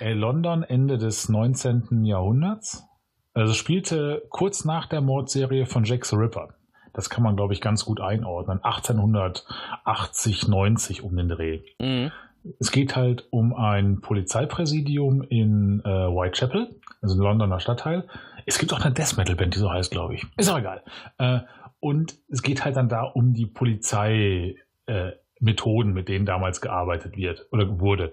[0.00, 2.04] Äh, London Ende des 19.
[2.04, 2.84] Jahrhunderts.
[3.32, 6.54] Also spielte kurz nach der Mordserie von Jack the Ripper.
[6.92, 8.62] Das kann man, glaube ich, ganz gut einordnen.
[8.62, 11.60] 1880, 90 um den Dreh.
[11.80, 12.12] Mhm.
[12.58, 18.06] Es geht halt um ein Polizeipräsidium in äh, Whitechapel, also im Londoner Stadtteil.
[18.46, 20.26] Es gibt auch eine Death Metal Band, die so heißt, glaube ich.
[20.36, 20.82] Ist auch egal.
[21.18, 21.40] Äh,
[21.80, 24.56] und es geht halt dann da um die Polizei.
[24.86, 28.12] Äh, Methoden, mit denen damals gearbeitet wird oder wurde.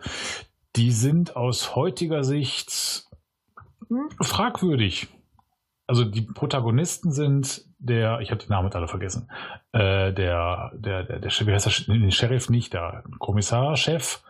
[0.75, 3.05] Die sind aus heutiger Sicht
[4.21, 5.07] fragwürdig.
[5.87, 9.29] Also die Protagonisten sind der, ich habe die Namen alle vergessen,
[9.73, 14.23] äh, der, der, der, der, Chef- wie heißt der, nee, Sheriff nicht, der Kommissarchef,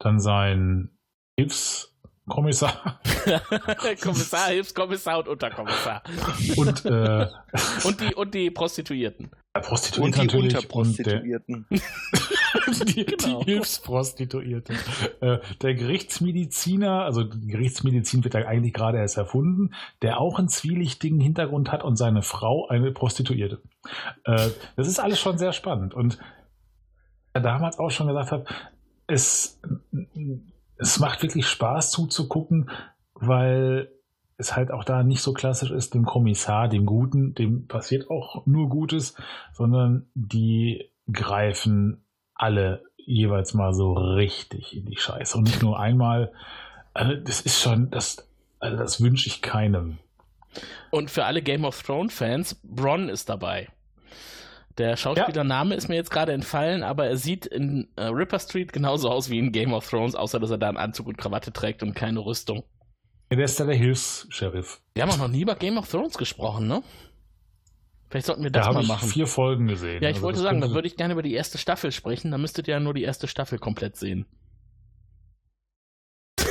[0.00, 0.90] dann sein
[1.38, 3.00] Hilfskommissar
[4.02, 6.02] Kommissar, Hilfskommissar und Unterkommissar.
[6.56, 7.28] und äh,
[7.84, 9.30] Und die, und die Prostituierten.
[9.54, 11.66] Prostituierte Und die natürlich und der, Unterprostituierten.
[12.86, 13.42] die, Genau.
[13.42, 14.74] die Hilfsprostituierte.
[15.20, 20.48] Äh, der Gerichtsmediziner, also die Gerichtsmedizin wird ja eigentlich gerade erst erfunden, der auch einen
[20.48, 23.60] zwielichtigen Hintergrund hat und seine Frau eine Prostituierte.
[24.24, 25.94] Äh, das ist alles schon sehr spannend.
[25.94, 26.18] Und
[27.34, 28.44] ich damals auch schon gesagt habe,
[29.06, 29.60] es,
[30.78, 32.70] es macht wirklich Spaß zuzugucken,
[33.14, 33.90] weil
[34.38, 38.46] es halt auch da nicht so klassisch ist, dem Kommissar, dem Guten, dem passiert auch
[38.46, 39.14] nur Gutes,
[39.52, 42.05] sondern die greifen
[42.36, 45.36] alle jeweils mal so richtig in die Scheiße.
[45.38, 46.32] Und nicht nur einmal.
[46.94, 49.98] Also das ist schon, das, also das wünsche ich keinem.
[50.90, 53.68] Und für alle Game of Thrones Fans, Bronn ist dabei.
[54.78, 59.10] Der Schauspielername ist mir jetzt gerade entfallen, aber er sieht in äh, Ripper Street genauso
[59.10, 61.82] aus wie in Game of Thrones, außer dass er da einen Anzug und Krawatte trägt
[61.82, 62.62] und keine Rüstung.
[63.30, 64.80] Der ist da der Hilfs-Sheriff.
[64.94, 66.82] Wir haben auch noch nie über Game of Thrones gesprochen, ne?
[68.08, 69.08] Vielleicht sollten wir das Da habe mal ich machen.
[69.08, 70.02] vier Folgen gesehen.
[70.02, 72.30] Ja, ich Also wollte sagen, dann würde ich gerne über die erste Staffel sprechen.
[72.30, 74.26] Dann müsstet ihr ja nur die erste Staffel komplett sehen.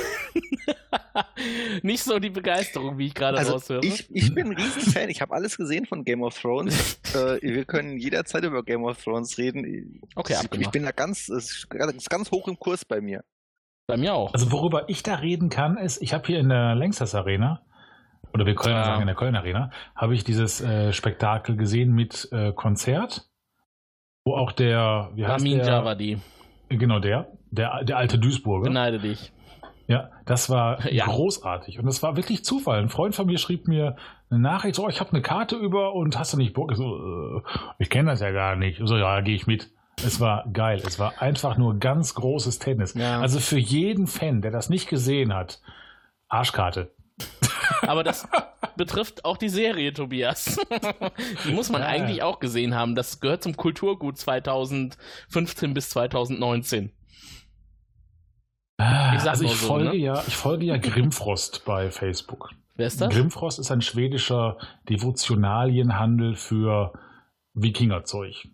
[1.83, 3.81] Nicht so die Begeisterung, wie ich gerade Also raushöre.
[3.85, 6.99] ich, ich bin ein Riesenfan, ich habe alles gesehen von Game of Thrones.
[7.15, 10.01] äh, wir können jederzeit über Game of Thrones reden.
[10.15, 10.65] Okay, ich, abgemacht.
[10.67, 13.23] ich bin da ganz, es ist ganz ganz hoch im Kurs bei mir.
[13.87, 14.33] Bei mir auch.
[14.33, 17.61] Also worüber ich da reden kann, ist, ich habe hier in der Längstes Arena,
[18.35, 18.83] oder wir können Ja.
[18.83, 23.27] sagen in der Köln Arena, habe ich dieses äh, Spektakel gesehen mit äh, Konzert,
[24.25, 25.67] wo auch der, wie heißt Ramin der?
[25.67, 26.17] Javadi,
[26.69, 28.65] Genau der, der, der alte Duisburger.
[28.65, 29.31] beneide dich.
[29.87, 31.05] Ja, das war Ja.
[31.05, 31.79] großartig.
[31.79, 32.79] Und das war wirklich Zufall.
[32.79, 33.95] Ein Freund von mir schrieb mir
[34.29, 36.71] eine Nachricht, so, ich habe eine Karte über und hast du nicht Bock?
[36.71, 37.41] Ich, so, äh,
[37.79, 38.79] ich kenne das ja gar nicht.
[38.79, 39.69] Ich So, ja, gehe ich mit.
[40.03, 40.81] Es war geil.
[40.85, 42.95] Es war einfach nur ganz großes Tennis.
[42.95, 43.21] Ja.
[43.21, 45.61] Also für jeden Fan, der das nicht gesehen hat,
[46.27, 46.91] Arschkarte.
[47.81, 48.27] Aber das
[48.75, 50.57] betrifft auch die Serie, Tobias.
[51.45, 51.87] die muss man Ja.
[51.87, 52.95] eigentlich auch gesehen haben.
[52.95, 56.91] Das gehört zum Kulturgut 2015 bis 2019.
[58.77, 59.95] Ich sag also nur ich so, folge ne?
[59.95, 62.51] ja, ich folge ja Grimfrost bei Facebook.
[62.75, 63.13] Wer ist das?
[63.13, 64.57] Grimfrost ist ein schwedischer
[64.89, 66.91] Devotionalienhandel für
[67.53, 68.49] Wikingerzeug.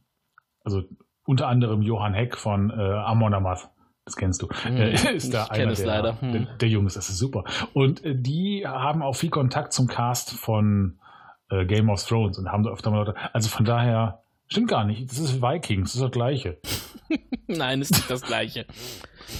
[0.64, 0.84] Also
[1.26, 3.70] unter anderem Johann Heck von äh, Amon Amarth.
[4.12, 4.50] Das kennst du.
[4.64, 6.22] Hm, Äh, ist da ich einer der, leider.
[6.22, 6.32] Hm.
[6.34, 6.96] der, der Jungs.
[6.96, 7.46] Das ist super.
[7.74, 11.00] Und äh, die haben auch viel Kontakt zum Cast von
[11.50, 13.16] äh, Game of Thrones und haben da öfter mal Leute.
[13.34, 15.10] Also von daher stimmt gar nicht.
[15.10, 15.94] Das ist Vikings.
[15.94, 16.58] Das ist das Gleiche.
[17.48, 18.66] Nein, ist nicht das gleiche.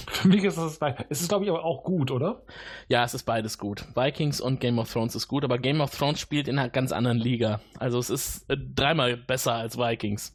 [0.08, 1.06] Für mich ist das das Gleiche.
[1.08, 2.42] Es ist glaube ich aber auch gut, oder?
[2.88, 3.84] Ja, es ist beides gut.
[3.94, 6.92] Vikings und Game of Thrones ist gut, aber Game of Thrones spielt in einer ganz
[6.92, 7.60] anderen Liga.
[7.78, 10.34] Also es ist äh, dreimal besser als Vikings.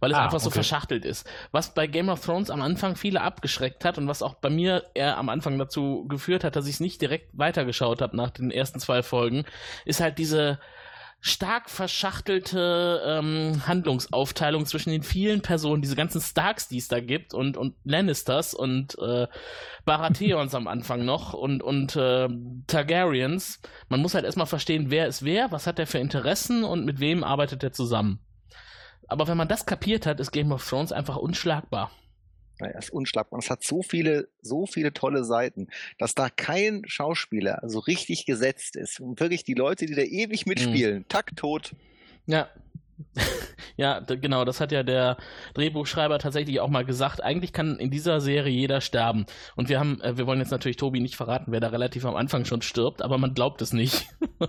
[0.00, 0.54] Weil es Ah, einfach so okay.
[0.54, 1.26] verschachtelt ist.
[1.52, 4.84] Was bei Game of Thrones am Anfang viele abgeschreckt hat und was auch bei mir
[4.94, 8.50] eher am Anfang dazu geführt hat, dass ich es nicht direkt weitergeschaut habe nach den
[8.50, 9.44] ersten zwei Folgen,
[9.84, 10.58] ist halt diese
[11.22, 17.34] stark verschachtelte ähm, Handlungsaufteilung zwischen den vielen Personen, diese ganzen Starks, die es da gibt
[17.34, 19.26] und, und Lannisters und äh,
[19.84, 22.28] Baratheons am Anfang noch und, und äh,
[22.66, 23.60] Targaryens.
[23.88, 27.00] Man muss halt erstmal verstehen, wer ist wer, was hat er für Interessen und mit
[27.00, 28.20] wem arbeitet er zusammen.
[29.10, 31.90] Aber wenn man das kapiert hat, ist Game of Thrones einfach unschlagbar.
[32.60, 33.38] Naja, ist unschlagbar.
[33.38, 35.68] Und es hat so viele, so viele tolle Seiten,
[35.98, 39.00] dass da kein Schauspieler so richtig gesetzt ist.
[39.00, 41.74] Und wirklich die Leute, die da ewig mitspielen, takttot.
[42.26, 42.48] Ja.
[43.76, 45.16] ja, d- genau, das hat ja der
[45.54, 47.22] Drehbuchschreiber tatsächlich auch mal gesagt.
[47.22, 49.24] Eigentlich kann in dieser Serie jeder sterben.
[49.56, 52.14] Und wir haben, äh, wir wollen jetzt natürlich Tobi nicht verraten, wer da relativ am
[52.14, 54.06] Anfang schon stirbt, aber man glaubt es nicht.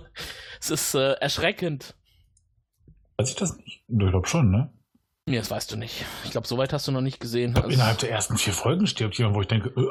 [0.60, 1.94] es ist äh, erschreckend.
[3.16, 3.82] Weiß ich das nicht?
[3.88, 4.72] Ich glaube schon, ne?
[5.26, 6.04] Nee, das weißt du nicht.
[6.24, 7.52] Ich glaube, soweit hast du noch nicht gesehen.
[7.52, 9.86] Glaub, Also- innerhalb der ersten vier Folgen stirbt jemand, wo ich denke, äh,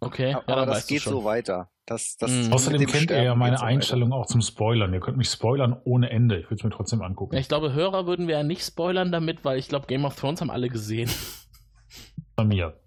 [0.00, 1.70] okay, ja, Aber dann das geht so weiter.
[1.86, 2.52] Das, das Mhm.
[2.52, 3.68] Außerdem dem kennt ihr ja meine so weiter.
[3.72, 4.92] Einstellung auch zum Spoilern.
[4.92, 6.38] Ihr könnt mich spoilern ohne Ende.
[6.38, 7.34] Ich würde es mir trotzdem angucken.
[7.34, 10.14] Ja, ich glaube, Hörer würden wir ja nicht spoilern damit, weil ich glaube, Game of
[10.14, 11.10] Thrones haben alle gesehen.
[12.36, 12.78] Bei mir.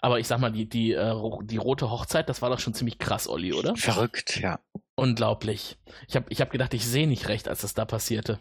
[0.00, 1.12] Aber ich sag mal, die, die, äh,
[1.42, 3.74] die rote Hochzeit, das war doch schon ziemlich krass, Olli, oder?
[3.76, 4.60] Verrückt, ja.
[4.94, 5.76] Unglaublich.
[6.08, 8.38] Ich habe ich hab gedacht, ich sehe nicht recht, als das da passierte.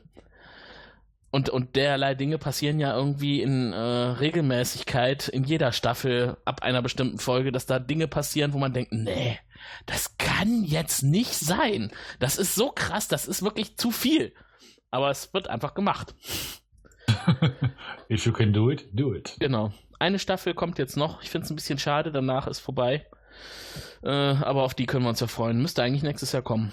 [1.36, 6.82] Und, und derlei Dinge passieren ja irgendwie in äh, Regelmäßigkeit in jeder Staffel ab einer
[6.82, 9.38] bestimmten Folge, dass da Dinge passieren, wo man denkt, nee,
[9.86, 11.92] das kann jetzt nicht sein.
[12.22, 14.34] Das ist so krass, das ist wirklich zu viel.
[14.92, 16.16] Aber es wird einfach gemacht.
[18.10, 19.36] If you can do it, do it.
[19.38, 19.74] Genau.
[20.00, 21.22] Eine Staffel kommt jetzt noch.
[21.22, 23.08] Ich finde es ein bisschen schade, danach ist vorbei.
[24.04, 25.62] Äh, aber auf die können wir uns ja freuen.
[25.62, 26.72] Müsste eigentlich nächstes Jahr kommen.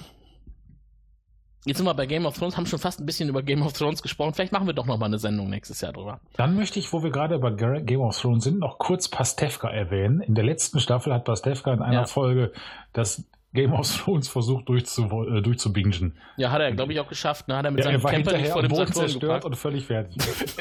[1.65, 3.73] Jetzt sind wir bei Game of Thrones, haben schon fast ein bisschen über Game of
[3.73, 4.35] Thrones gesprochen.
[4.35, 6.21] Vielleicht machen wir doch noch mal eine Sendung nächstes Jahr drüber.
[6.37, 10.21] Dann möchte ich, wo wir gerade bei Game of Thrones sind, noch kurz Pastewka erwähnen.
[10.23, 12.07] In der letzten Staffel hat Pastewka in einer Ja.
[12.07, 12.53] Folge
[12.93, 16.17] das Game of Thrones versucht durchzu, äh, durchzubingen.
[16.39, 17.49] Ja, hat er, glaube ich, auch geschafft.
[17.49, 17.57] Ne?
[17.57, 19.45] Hat er mit Ja, seinem er war Camper nicht vor dem Boden zerstört geparkt.
[19.45, 20.17] und völlig fertig.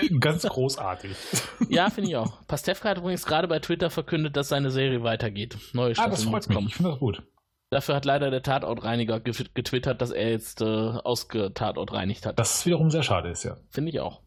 [0.19, 1.15] Ganz großartig.
[1.69, 2.45] Ja, finde ich auch.
[2.47, 5.57] Pastewka hat übrigens gerade bei Twitter verkündet, dass seine Serie weitergeht.
[5.73, 6.55] Neue Ah, Staffeln das freut mich.
[6.55, 6.67] kommen.
[6.67, 7.23] Ich finde das gut.
[7.71, 12.38] Dafür hat leider der Tatortreiniger ge- getwittert, dass er jetzt äh, ausgetatortreinigt hat.
[12.38, 13.55] Das wiederum sehr schade ist, ja.
[13.69, 14.19] Finde ich auch.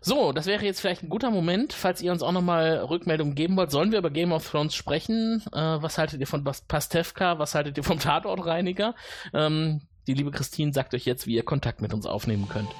[0.00, 3.56] So, das wäre jetzt vielleicht ein guter Moment, falls ihr uns auch nochmal Rückmeldungen geben
[3.56, 3.70] wollt.
[3.70, 5.40] Sollen wir über Game of Thrones sprechen?
[5.52, 7.38] Äh, was haltet ihr von Pastewka?
[7.38, 8.96] Was haltet ihr vom Tatortreiniger?
[9.32, 12.70] Ähm, die liebe Christine sagt euch jetzt, wie ihr Kontakt mit uns aufnehmen könnt.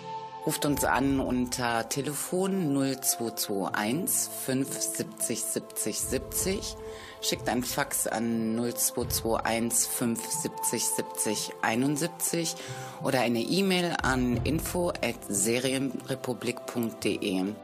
[0.44, 6.76] Ruft uns an unter Telefon 0221 570 70 70.
[7.20, 12.54] Schickt ein Fax an 0221 570 70 71
[13.02, 17.54] oder eine E-Mail an info at serienrepublik.de.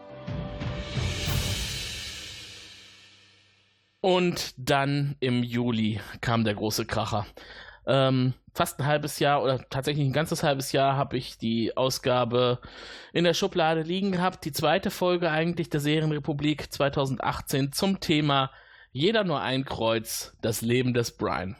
[4.00, 7.26] Und dann im Juli kam der große Kracher.
[7.86, 12.60] Ähm, fast ein halbes Jahr oder tatsächlich ein ganzes halbes Jahr habe ich die Ausgabe
[13.12, 14.44] in der Schublade liegen gehabt.
[14.44, 18.50] Die zweite Folge eigentlich der Serienrepublik 2018 zum Thema
[18.96, 21.56] Jeder nur ein Kreuz, das Leben des Brian.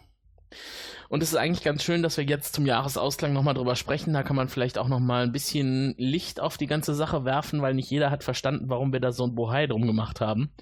[1.08, 4.12] Und es ist eigentlich ganz schön, dass wir jetzt zum Jahresausklang nochmal drüber sprechen.
[4.12, 7.74] Da kann man vielleicht auch nochmal ein bisschen Licht auf die ganze Sache werfen, weil
[7.74, 10.52] nicht jeder hat verstanden, warum wir da so ein Bohai drum gemacht haben.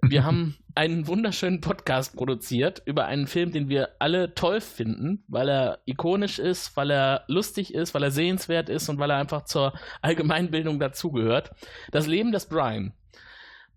[0.00, 5.50] Wir haben einen wunderschönen Podcast produziert über einen Film, den wir alle toll finden, weil
[5.50, 9.44] er ikonisch ist, weil er lustig ist, weil er sehenswert ist und weil er einfach
[9.44, 11.50] zur Allgemeinbildung dazugehört.
[11.90, 12.94] Das Leben des Brian.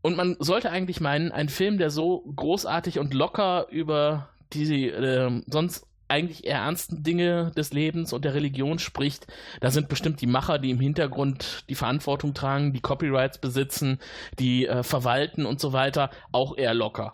[0.04, 5.42] Und man sollte eigentlich meinen, ein Film, der so großartig und locker über die äh,
[5.48, 9.26] sonst eigentlich eher ernsten Dinge des Lebens und der Religion spricht,
[9.62, 13.98] da sind bestimmt die Macher, die im Hintergrund die Verantwortung tragen, die Copyrights besitzen,
[14.40, 17.14] die äh, verwalten und so weiter, auch eher locker.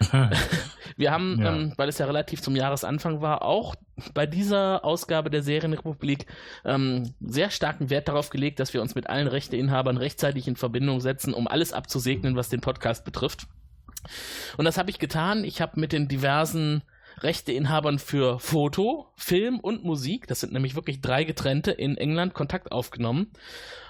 [0.96, 1.54] Wir haben, ja.
[1.54, 3.74] ähm, weil es ja relativ zum Jahresanfang war, auch
[4.12, 6.26] bei dieser Ausgabe der Serienrepublik
[6.64, 11.00] ähm, sehr starken Wert darauf gelegt, dass wir uns mit allen Rechteinhabern rechtzeitig in Verbindung
[11.00, 13.46] setzen, um alles abzusegnen, was den Podcast betrifft.
[14.56, 15.44] Und das habe ich getan.
[15.44, 16.82] Ich habe mit den diversen
[17.20, 22.72] Rechteinhabern für Foto, Film und Musik, das sind nämlich wirklich drei getrennte, in England Kontakt
[22.72, 23.30] aufgenommen.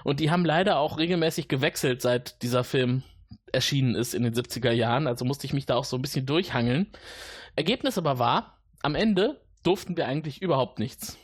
[0.04, 3.02] Und die haben leider auch regelmäßig gewechselt, seit dieser Film
[3.52, 5.06] erschienen ist in den 70er Jahren.
[5.06, 6.88] Also musste ich mich da auch so ein bisschen durchhangeln.
[7.56, 11.16] Ergebnis aber war, am Ende durften wir eigentlich überhaupt nichts.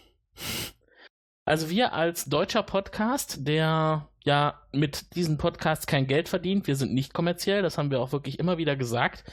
[1.45, 6.93] Also wir als deutscher Podcast, der ja mit diesen Podcasts kein Geld verdient, wir sind
[6.93, 9.25] nicht kommerziell, das haben wir auch wirklich immer wieder gesagt,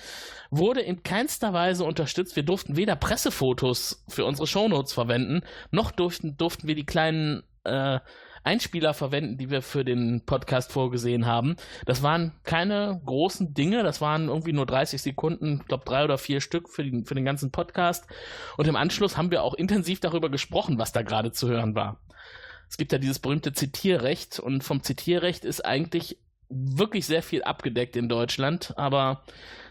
[0.49, 2.35] wurde in keinster Weise unterstützt.
[2.35, 5.41] Wir durften weder Pressefotos für unsere Shownotes verwenden,
[5.71, 7.99] noch durften, durften wir die kleinen äh,
[8.47, 11.57] Einspieler verwenden, die wir für den Podcast vorgesehen haben.
[11.85, 16.17] Das waren keine großen Dinge, das waren irgendwie nur 30 Sekunden, ich glaube drei oder
[16.17, 18.07] vier Stück für den, für den ganzen Podcast.
[18.55, 21.99] Und im Anschluss haben wir auch intensiv darüber gesprochen, was da gerade zu hören war.
[22.69, 26.17] Es gibt ja dieses berühmte Zitierrecht und vom Zitierrecht ist eigentlich
[26.49, 29.23] wirklich sehr viel abgedeckt in Deutschland, aber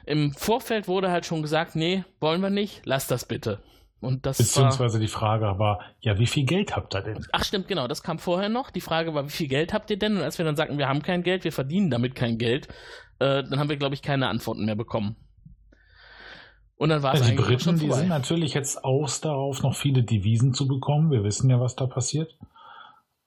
[0.05, 3.63] im Vorfeld wurde halt schon gesagt, nee, wollen wir nicht, lass das bitte.
[4.07, 7.27] Und das Beziehungsweise war, die Frage war, ja, wie viel Geld habt ihr denn?
[7.33, 8.71] Ach stimmt, genau, das kam vorher noch.
[8.71, 10.17] Die Frage war, wie viel Geld habt ihr denn?
[10.17, 12.69] Und als wir dann sagten, wir haben kein Geld, wir verdienen damit kein Geld,
[13.19, 15.17] äh, dann haben wir, glaube ich, keine Antworten mehr bekommen.
[16.77, 20.03] Und dann war es ja, die Briten, die sind natürlich jetzt aus darauf, noch viele
[20.03, 21.11] Devisen zu bekommen.
[21.11, 22.37] Wir wissen ja, was da passiert.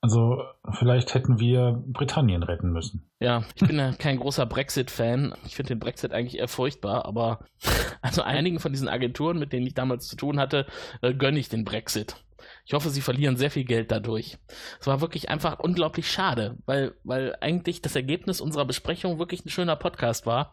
[0.02, 0.42] Also
[0.72, 3.10] vielleicht hätten wir Britannien retten müssen.
[3.20, 5.34] Ja, ich bin ja kein großer Brexit-Fan.
[5.44, 7.40] Ich finde den Brexit eigentlich eher furchtbar, aber
[8.02, 10.66] also einigen von diesen Agenturen, mit denen ich damals zu tun hatte,
[11.02, 12.16] äh, gönne ich den Brexit.
[12.64, 14.38] Ich hoffe, sie verlieren sehr viel Geld dadurch.
[14.80, 19.50] Es war wirklich einfach unglaublich schade, weil, weil eigentlich das Ergebnis unserer Besprechung wirklich ein
[19.50, 20.52] schöner Podcast war.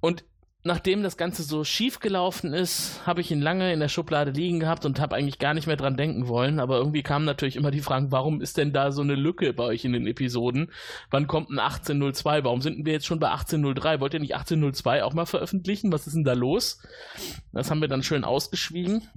[0.00, 0.24] Und
[0.68, 4.60] nachdem das Ganze so schief gelaufen ist, habe ich ihn lange in der Schublade liegen
[4.60, 6.60] gehabt und habe eigentlich gar nicht mehr dran denken wollen.
[6.60, 9.64] Aber irgendwie kamen natürlich immer die Fragen, warum ist denn da so eine Lücke bei
[9.64, 10.70] euch in den Episoden?
[11.10, 12.44] Wann kommt ein 1802?
[12.44, 14.00] Warum sind wir jetzt schon bei 1803?
[14.00, 15.90] Wollt ihr nicht 1802 auch mal veröffentlichen?
[15.90, 16.82] Was ist denn da los?
[17.52, 19.08] Das haben wir dann schön ausgeschwiegen.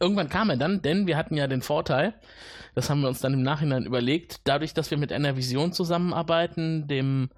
[0.00, 2.14] Irgendwann kam er dann, denn wir hatten ja den Vorteil,
[2.74, 6.88] das haben wir uns dann im Nachhinein überlegt, dadurch, dass wir mit einer Vision zusammenarbeiten,
[6.88, 7.28] dem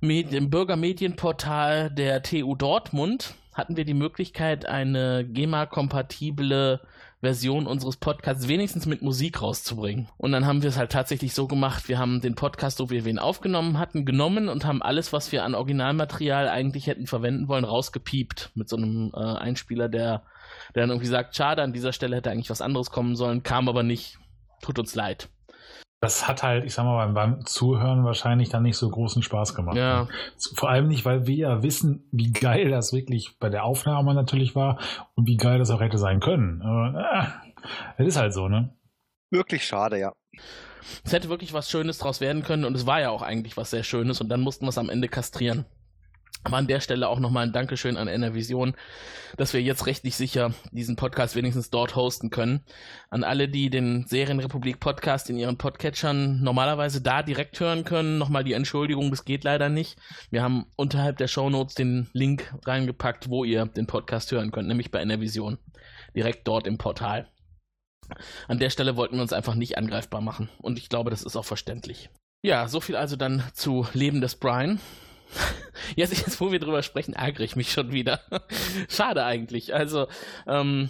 [0.00, 6.80] im Bürgermedienportal der TU Dortmund hatten wir die Möglichkeit, eine GEMA-kompatible
[7.20, 10.08] Version unseres Podcasts wenigstens mit Musik rauszubringen.
[10.18, 13.04] Und dann haben wir es halt tatsächlich so gemacht, wir haben den Podcast, so wie
[13.04, 17.48] wir ihn aufgenommen hatten, genommen und haben alles, was wir an Originalmaterial eigentlich hätten verwenden
[17.48, 20.22] wollen, rausgepiept mit so einem äh, Einspieler, der,
[20.74, 23.68] der dann irgendwie sagt, schade, an dieser Stelle hätte eigentlich was anderes kommen sollen, kam
[23.68, 24.18] aber nicht.
[24.60, 25.28] Tut uns leid
[26.04, 29.76] das hat halt, ich sag mal, beim, Zuhören wahrscheinlich dann nicht so großen Spaß gemacht.
[29.76, 30.06] Ja.
[30.54, 34.54] Vor allem nicht, weil wir ja wissen, wie geil das wirklich bei der Aufnahme natürlich
[34.54, 34.78] war
[35.14, 36.60] und wie geil das auch hätte sein können.
[36.60, 37.40] Aber
[37.96, 38.76] äh, ist halt so, ne?
[39.30, 40.12] Wirklich schade, ja.
[41.04, 43.70] Es hätte wirklich was Schönes draus werden können und es war ja auch eigentlich was
[43.70, 45.64] sehr Schönes und dann mussten wir es am Ende kastrieren.
[46.44, 48.76] Aber an der Stelle auch nochmal ein Dankeschön an Enervision,
[49.38, 52.60] dass wir jetzt rechtlich sicher diesen Podcast wenigstens dort hosten können.
[53.08, 58.44] An alle, die den Serienrepublik Podcast in ihren Podcatchern normalerweise da direkt hören können, nochmal
[58.44, 59.98] die Entschuldigung, das geht leider nicht.
[60.30, 64.90] Wir haben unterhalb der Shownotes den Link reingepackt, wo ihr den Podcast hören könnt, nämlich
[64.90, 65.58] bei Enervision.
[66.14, 67.30] Direkt dort im Portal.
[68.48, 70.50] An der Stelle wollten wir uns einfach nicht angreifbar machen.
[70.58, 72.10] Und ich glaube, das ist auch verständlich.
[72.42, 74.78] Ja, so viel also dann zu Leben des Brian.
[75.96, 78.20] Jetzt, jetzt, wo wir drüber sprechen, ärgere ich mich schon wieder.
[78.88, 79.74] Schade eigentlich.
[79.74, 80.06] Also,
[80.46, 80.88] ähm,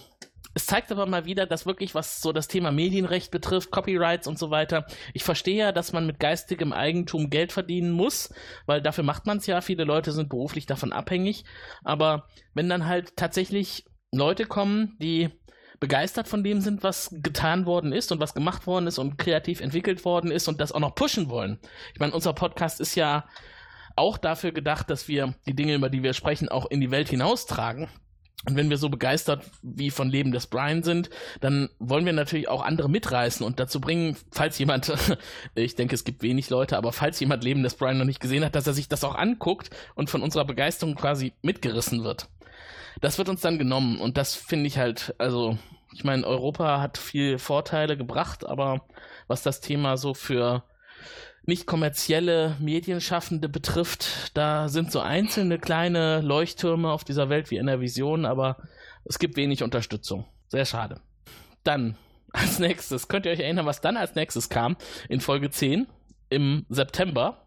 [0.55, 4.39] es zeigt aber mal wieder, dass wirklich, was so das Thema Medienrecht betrifft, Copyrights und
[4.39, 8.33] so weiter, ich verstehe ja, dass man mit geistigem Eigentum Geld verdienen muss,
[8.67, 9.61] weil dafür macht man es ja.
[9.61, 11.45] Viele Leute sind beruflich davon abhängig.
[11.83, 15.31] Aber wenn dann halt tatsächlich Leute kommen, die
[15.81, 19.61] begeistert von dem sind, was getan worden ist und was gemacht worden ist und kreativ
[19.61, 21.59] entwickelt worden ist und das auch noch pushen wollen.
[21.93, 23.27] Ich meine, unser Podcast ist ja
[23.97, 27.09] auch dafür gedacht, dass wir die Dinge, über die wir sprechen, auch in die Welt
[27.09, 27.89] hinaustragen.
[28.47, 31.09] Und wenn wir so begeistert wie von Leben des Brian sind,
[31.41, 34.93] dann wollen wir natürlich auch andere mitreißen und dazu bringen, falls jemand,
[35.55, 38.45] ich denke, es gibt wenig Leute, aber falls jemand Leben des Brian noch nicht gesehen
[38.45, 42.29] hat, dass er sich das auch anguckt und von unserer Begeisterung quasi mitgerissen wird.
[43.01, 45.57] Das wird uns dann genommen und das finde ich halt, also,
[45.95, 48.83] ich meine, Europa hat viel Vorteile gebracht, aber
[49.27, 50.65] was das Thema so für
[51.47, 57.67] nicht kommerzielle Medienschaffende betrifft, da sind so einzelne kleine Leuchttürme auf dieser Welt wie in
[57.67, 58.57] der Vision, aber
[59.05, 60.25] es gibt wenig Unterstützung.
[60.49, 61.01] Sehr schade.
[61.63, 61.97] Dann
[62.33, 64.77] als nächstes, könnt ihr euch erinnern, was dann als nächstes kam
[65.09, 65.87] in Folge 10
[66.31, 67.47] im September?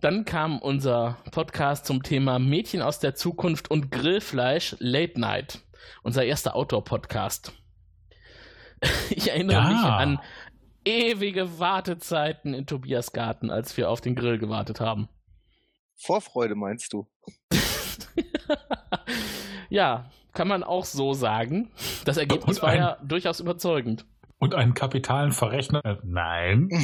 [0.00, 5.60] Dann kam unser Podcast zum Thema Mädchen aus der Zukunft und Grillfleisch Late Night.
[6.02, 7.52] Unser erster Outdoor-Podcast.
[9.10, 9.68] Ich erinnere ja.
[9.68, 10.20] mich an
[10.86, 15.08] ewige Wartezeiten in Tobias Garten, als wir auf den Grill gewartet haben.
[15.96, 17.08] Vorfreude meinst du?
[19.68, 21.70] ja, kann man auch so sagen.
[22.04, 24.06] Das Ergebnis war ja durchaus überzeugend.
[24.38, 25.98] Und einen kapitalen Verrechner?
[26.04, 26.68] Nein.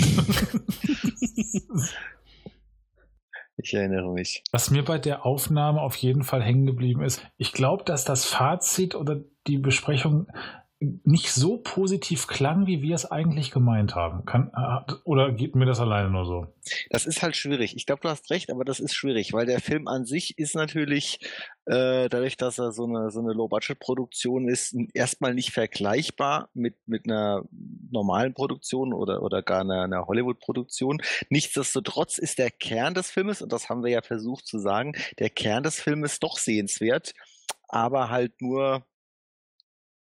[3.57, 4.43] ich erinnere mich.
[4.53, 8.25] Was mir bei der Aufnahme auf jeden Fall hängen geblieben ist, ich glaube, dass das
[8.25, 10.29] Fazit oder die Besprechung
[11.05, 14.25] nicht so positiv klang, wie wir es eigentlich gemeint haben.
[14.25, 16.47] Kann, äh, oder geht mir das alleine nur so?
[16.91, 17.77] Das ist halt schwierig.
[17.77, 20.55] Ich glaube, du hast recht, aber das ist schwierig, weil der Film an sich ist
[20.55, 21.21] natürlich,
[21.67, 27.07] äh, dadurch, dass er so eine, so eine Low-Budget-Produktion ist, erstmal nicht vergleichbar mit, mit
[27.07, 27.45] einer
[27.91, 31.01] normalen Produktion oder, oder gar einer, einer Hollywood-Produktion.
[31.31, 35.31] Nichtsdestotrotz ist der Kern des Filmes, und das haben wir ja versucht zu sagen, der
[35.31, 37.13] Kern des Filmes doch sehenswert,
[37.69, 38.85] aber halt nur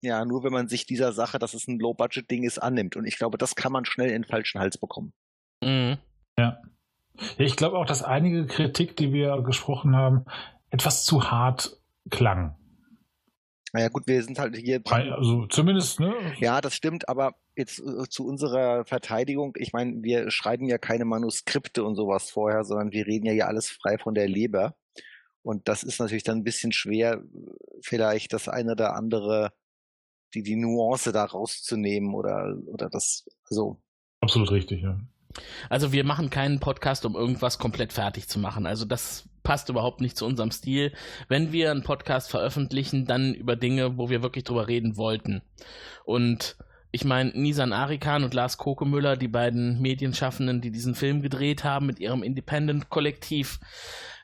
[0.03, 2.97] ja, nur wenn man sich dieser Sache, dass es ein Low-Budget-Ding ist, annimmt.
[2.97, 5.13] Und ich glaube, das kann man schnell in den falschen Hals bekommen.
[5.63, 5.99] Mhm.
[6.39, 6.59] Ja.
[7.39, 10.27] Ich glaube auch, dass einige Kritik, die wir gesprochen haben,
[10.71, 11.79] etwas zu hart
[12.11, 12.57] klang.
[13.73, 14.81] Naja, gut, wir sind halt hier.
[14.87, 16.15] Also zumindest, ne?
[16.39, 21.05] Ja, das stimmt, aber jetzt äh, zu unserer Verteidigung, ich meine, wir schreiben ja keine
[21.05, 24.77] Manuskripte und sowas vorher, sondern wir reden ja hier alles frei von der Leber.
[25.43, 27.23] Und das ist natürlich dann ein bisschen schwer,
[27.81, 29.53] vielleicht das eine oder andere
[30.35, 33.81] die, die Nuance da rauszunehmen oder, oder das, also.
[34.21, 34.99] Absolut richtig, ja.
[35.69, 38.67] Also wir machen keinen Podcast, um irgendwas komplett fertig zu machen.
[38.67, 40.93] Also das passt überhaupt nicht zu unserem Stil.
[41.29, 45.43] Wenn wir einen Podcast veröffentlichen, dann über Dinge, wo wir wirklich drüber reden wollten.
[46.05, 46.57] Und
[46.91, 51.87] ich meine, Nisan Arikan und Lars Kokemüller, die beiden Medienschaffenden, die diesen Film gedreht haben
[51.87, 53.61] mit ihrem Independent-Kollektiv,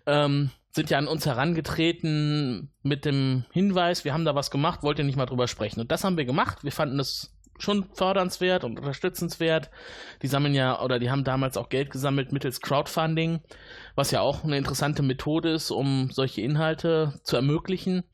[0.07, 4.99] ähm, sind ja an uns herangetreten mit dem Hinweis, wir haben da was gemacht, wollt
[4.99, 5.81] ihr nicht mal drüber sprechen.
[5.81, 6.65] Und das haben wir gemacht.
[6.65, 9.71] Wir fanden es schon fördernswert und unterstützenswert.
[10.23, 13.41] Die sammeln ja, oder die haben damals auch Geld gesammelt mittels Crowdfunding,
[13.95, 18.05] was ja auch eine interessante Methode ist, um solche Inhalte zu ermöglichen.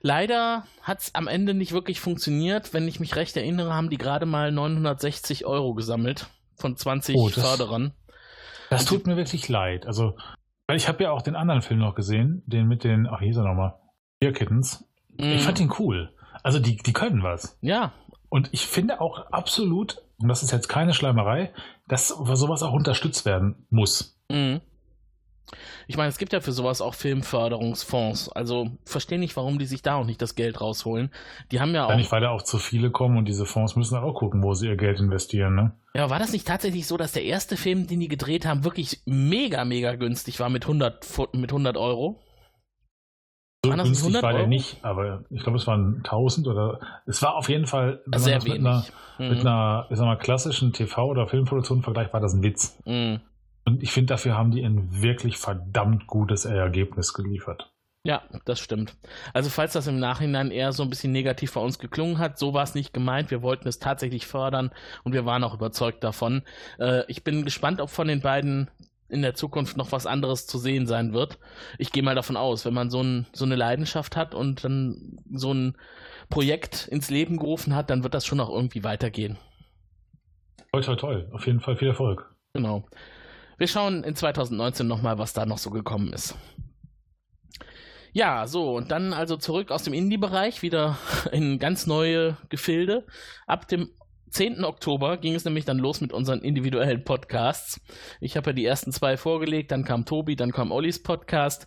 [0.00, 2.72] Leider hat es am Ende nicht wirklich funktioniert.
[2.72, 7.28] Wenn ich mich recht erinnere, haben die gerade mal 960 Euro gesammelt von 20 oh,
[7.28, 7.92] das, Förderern.
[8.70, 9.86] Das tut mir wirklich leid.
[9.86, 10.14] Also
[10.68, 13.26] weil ich habe ja auch den anderen Film noch gesehen, den mit den, ach, wie
[13.26, 13.74] hieß er nochmal?
[14.22, 14.84] Dear Kittens.
[15.16, 15.22] Mm.
[15.24, 16.12] Ich fand ihn cool.
[16.42, 17.58] Also die, die können was.
[17.62, 17.92] Ja.
[18.28, 21.52] Und ich finde auch absolut, und das ist jetzt keine Schleimerei,
[21.88, 24.20] dass sowas auch unterstützt werden muss.
[24.30, 24.60] Mhm.
[25.90, 28.28] Ich meine, es gibt ja für sowas auch Filmförderungsfonds.
[28.32, 31.10] Also verstehe nicht, warum die sich da auch nicht das Geld rausholen.
[31.50, 31.90] Die haben ja auch.
[31.90, 34.52] Ja, nicht, weil da auch zu viele kommen und diese Fonds müssen auch gucken, wo
[34.52, 35.72] sie ihr Geld investieren, ne?
[35.94, 39.00] Ja, war das nicht tatsächlich so, dass der erste Film, den die gedreht haben, wirklich
[39.06, 42.20] mega, mega günstig war mit 100, mit 100 Euro?
[43.64, 47.48] So günstig war der nicht, aber ich glaube, es waren 1000 oder es war auf
[47.48, 48.58] jeden Fall sehr wenig.
[48.58, 48.84] Mit einer,
[49.18, 49.28] mhm.
[49.30, 52.78] mit einer, ich sag mal, klassischen TV- oder Filmproduktion vergleicht, war das ein Witz.
[52.84, 53.20] Mhm.
[53.68, 57.70] Und ich finde, dafür haben die ein wirklich verdammt gutes Ergebnis geliefert.
[58.02, 58.96] Ja, das stimmt.
[59.34, 62.54] Also falls das im Nachhinein eher so ein bisschen negativ bei uns geklungen hat, so
[62.54, 63.30] war es nicht gemeint.
[63.30, 64.70] Wir wollten es tatsächlich fördern
[65.04, 66.44] und wir waren auch überzeugt davon.
[66.78, 68.70] Äh, ich bin gespannt, ob von den beiden
[69.10, 71.38] in der Zukunft noch was anderes zu sehen sein wird.
[71.76, 75.18] Ich gehe mal davon aus, wenn man so, ein, so eine Leidenschaft hat und dann
[75.30, 75.76] so ein
[76.30, 79.36] Projekt ins Leben gerufen hat, dann wird das schon auch irgendwie weitergehen.
[80.72, 81.28] Toll, toll, toll.
[81.34, 82.34] Auf jeden Fall viel Erfolg.
[82.54, 82.86] Genau.
[83.58, 86.36] Wir schauen in 2019 nochmal, was da noch so gekommen ist.
[88.12, 90.96] Ja, so, und dann also zurück aus dem Indie-Bereich wieder
[91.32, 93.04] in ganz neue Gefilde.
[93.48, 93.90] Ab dem
[94.30, 94.62] 10.
[94.62, 97.80] Oktober ging es nämlich dann los mit unseren individuellen Podcasts.
[98.20, 101.66] Ich habe ja die ersten zwei vorgelegt, dann kam Tobi, dann kam Ollis Podcast.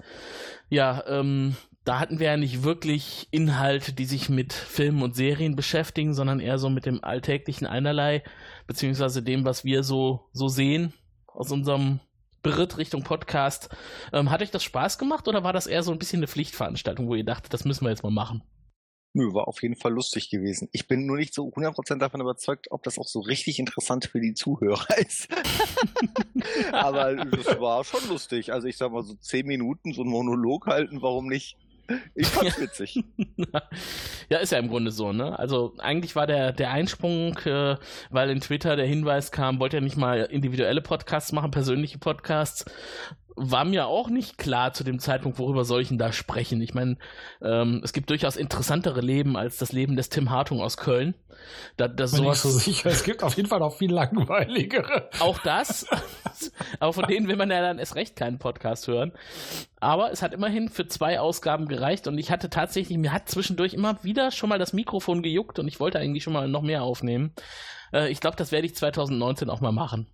[0.70, 5.58] Ja, ähm, da hatten wir ja nicht wirklich Inhalte, die sich mit Filmen und Serien
[5.58, 8.24] beschäftigen, sondern eher so mit dem alltäglichen Einerlei,
[8.66, 10.94] beziehungsweise dem, was wir so, so sehen
[11.34, 12.00] aus unserem
[12.44, 13.70] Beritt Richtung Podcast.
[14.14, 17.08] Ähm, hat euch das Spaß gemacht oder war das eher so ein bisschen eine Pflichtveranstaltung,
[17.08, 18.44] wo ihr dachtet, das müssen wir jetzt mal machen?
[19.14, 20.70] Nö, war auf jeden Fall lustig gewesen.
[20.72, 24.22] Ich bin nur nicht so 100% davon überzeugt, ob das auch so richtig interessant für
[24.22, 25.28] die Zuhörer ist.
[26.72, 28.54] Aber das war schon lustig.
[28.54, 31.58] Also ich sag mal so zehn Minuten so einen Monolog halten, warum nicht?
[32.16, 33.04] Ich fand's witzig.
[34.30, 35.38] ja, ist ja im Grunde so, ne?
[35.38, 37.78] Also eigentlich war der, der Einsprung, äh,
[38.10, 42.66] weil in Twitter der Hinweis kam, wollt ihr nicht mal individuelle Podcasts machen, persönliche Podcasts
[43.36, 46.62] war mir auch nicht klar zu dem Zeitpunkt, worüber soll ich denn da sprechen.
[46.62, 46.98] Ich meine,
[47.42, 51.16] ähm, es gibt durchaus interessantere Leben als das Leben des Tim Hartung aus Köln.
[51.78, 52.90] Da, da sowas, so sicher.
[52.90, 55.10] Es gibt auf jeden Fall auch viel langweiligere.
[55.20, 55.88] Auch das.
[56.80, 59.12] Aber von denen will man ja dann erst recht keinen Podcast hören.
[59.80, 63.74] Aber es hat immerhin für zwei Ausgaben gereicht und ich hatte tatsächlich, mir hat zwischendurch
[63.74, 66.84] immer wieder schon mal das Mikrofon gejuckt und ich wollte eigentlich schon mal noch mehr
[66.84, 67.34] aufnehmen.
[67.94, 70.08] Äh, ich glaube, das werde ich 2019 auch mal machen.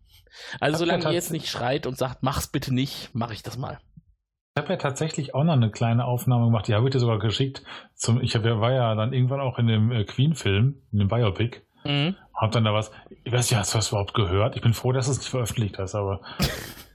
[0.60, 3.80] Also solange ihr jetzt nicht schreit und sagt, mach's bitte nicht, mache ich das mal.
[4.56, 7.20] Ich habe ja tatsächlich auch noch eine kleine Aufnahme gemacht, die habe ich dir sogar
[7.20, 7.64] geschickt.
[7.94, 11.62] Zum, ich hab, war ja dann irgendwann auch in dem äh, Queen-Film, in dem Biopic.
[11.84, 12.16] Mhm.
[12.34, 12.92] Hab dann da was,
[13.24, 14.56] ich weiß nicht, hast du das überhaupt gehört?
[14.56, 16.22] Ich bin froh, dass du es nicht veröffentlicht hast, aber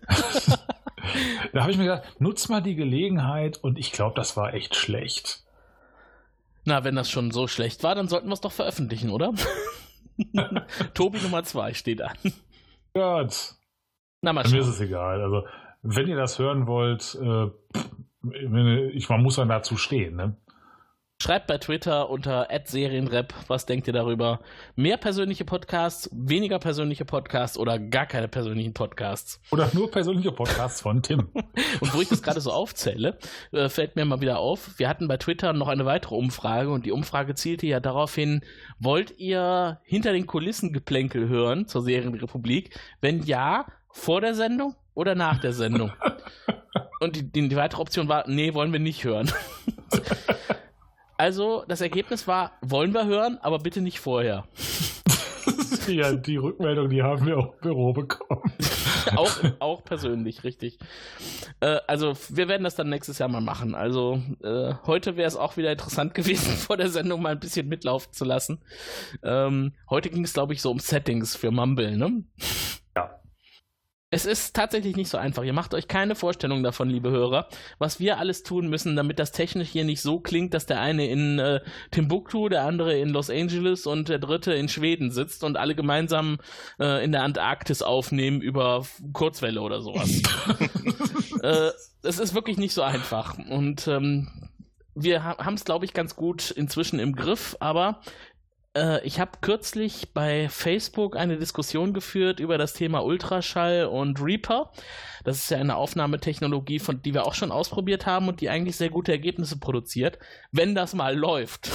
[1.52, 4.74] da habe ich mir gedacht, nutz mal die Gelegenheit und ich glaube, das war echt
[4.74, 5.44] schlecht.
[6.64, 9.32] Na, wenn das schon so schlecht war, dann sollten wir es doch veröffentlichen, oder?
[10.94, 12.16] Tobi Nummer 2 steht an.
[12.94, 13.54] Gott.
[14.20, 14.48] Na, mal.
[14.48, 15.20] Mir ist es egal.
[15.20, 15.46] Also,
[15.82, 17.50] wenn ihr das hören wollt, äh,
[18.94, 20.36] ich, man muss dann dazu stehen, ne?
[21.22, 24.40] Schreibt bei Twitter unter @serienrep, was denkt ihr darüber?
[24.74, 29.40] Mehr persönliche Podcasts, weniger persönliche Podcasts oder gar keine persönlichen Podcasts?
[29.52, 31.28] Oder nur persönliche Podcasts von Tim.
[31.80, 33.18] und wo ich das gerade so aufzähle,
[33.52, 36.86] äh, fällt mir mal wieder auf, wir hatten bei Twitter noch eine weitere Umfrage und
[36.86, 38.40] die Umfrage zielte ja darauf hin,
[38.80, 42.76] wollt ihr hinter den Kulissen Geplänkel hören zur Serienrepublik?
[43.00, 45.92] Wenn ja, vor der Sendung oder nach der Sendung?
[46.98, 49.30] Und die, die, die weitere Option war, nee, wollen wir nicht hören.
[51.22, 54.44] Also, das Ergebnis war, wollen wir hören, aber bitte nicht vorher.
[55.86, 58.52] ja, die Rückmeldung, die haben wir auch im Büro bekommen.
[59.14, 60.80] auch, auch persönlich, richtig.
[61.60, 63.76] Äh, also, wir werden das dann nächstes Jahr mal machen.
[63.76, 67.68] Also, äh, heute wäre es auch wieder interessant gewesen, vor der Sendung mal ein bisschen
[67.68, 68.58] mitlaufen zu lassen.
[69.22, 72.24] Ähm, heute ging es, glaube ich, so um Settings für Mumble, ne?
[74.14, 75.42] Es ist tatsächlich nicht so einfach.
[75.42, 77.48] Ihr macht euch keine Vorstellung davon, liebe Hörer,
[77.78, 81.06] was wir alles tun müssen, damit das technisch hier nicht so klingt, dass der eine
[81.06, 81.60] in äh,
[81.90, 86.36] Timbuktu, der andere in Los Angeles und der dritte in Schweden sitzt und alle gemeinsam
[86.78, 88.84] äh, in der Antarktis aufnehmen über
[89.14, 90.20] Kurzwelle oder sowas.
[91.42, 91.70] äh,
[92.02, 93.38] es ist wirklich nicht so einfach.
[93.38, 94.28] Und ähm,
[94.94, 98.02] wir ha haben es, glaube ich, ganz gut inzwischen im Griff, aber
[99.02, 104.72] ich habe kürzlich bei Facebook eine Diskussion geführt über das Thema Ultraschall und Reaper.
[105.24, 108.76] Das ist ja eine Aufnahmetechnologie, von die wir auch schon ausprobiert haben und die eigentlich
[108.76, 110.18] sehr gute Ergebnisse produziert,
[110.52, 111.70] wenn das mal läuft.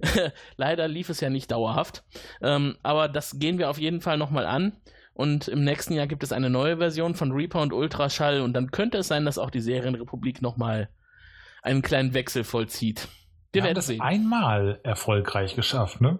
[0.56, 2.02] Leider lief es ja nicht dauerhaft.
[2.40, 4.80] Ähm, aber das gehen wir auf jeden Fall nochmal an.
[5.12, 8.40] Und im nächsten Jahr gibt es eine neue Version von Reaper und Ultraschall.
[8.40, 10.88] Und dann könnte es sein, dass auch die Serienrepublik nochmal
[11.62, 13.08] einen kleinen Wechsel vollzieht.
[13.52, 14.00] Wir werden das sehen.
[14.00, 16.18] einmal erfolgreich geschafft, ne?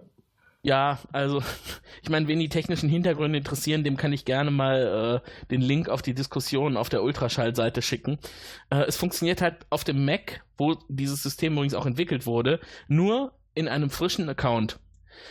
[0.63, 1.41] Ja, also
[2.01, 5.87] ich meine, wen die technischen Hintergründe interessieren, dem kann ich gerne mal äh, den Link
[5.87, 8.17] auf die Diskussion auf der Ultraschall-Seite schicken.
[8.69, 13.33] Äh, es funktioniert halt auf dem Mac, wo dieses System übrigens auch entwickelt wurde, nur
[13.53, 14.79] in einem frischen Account.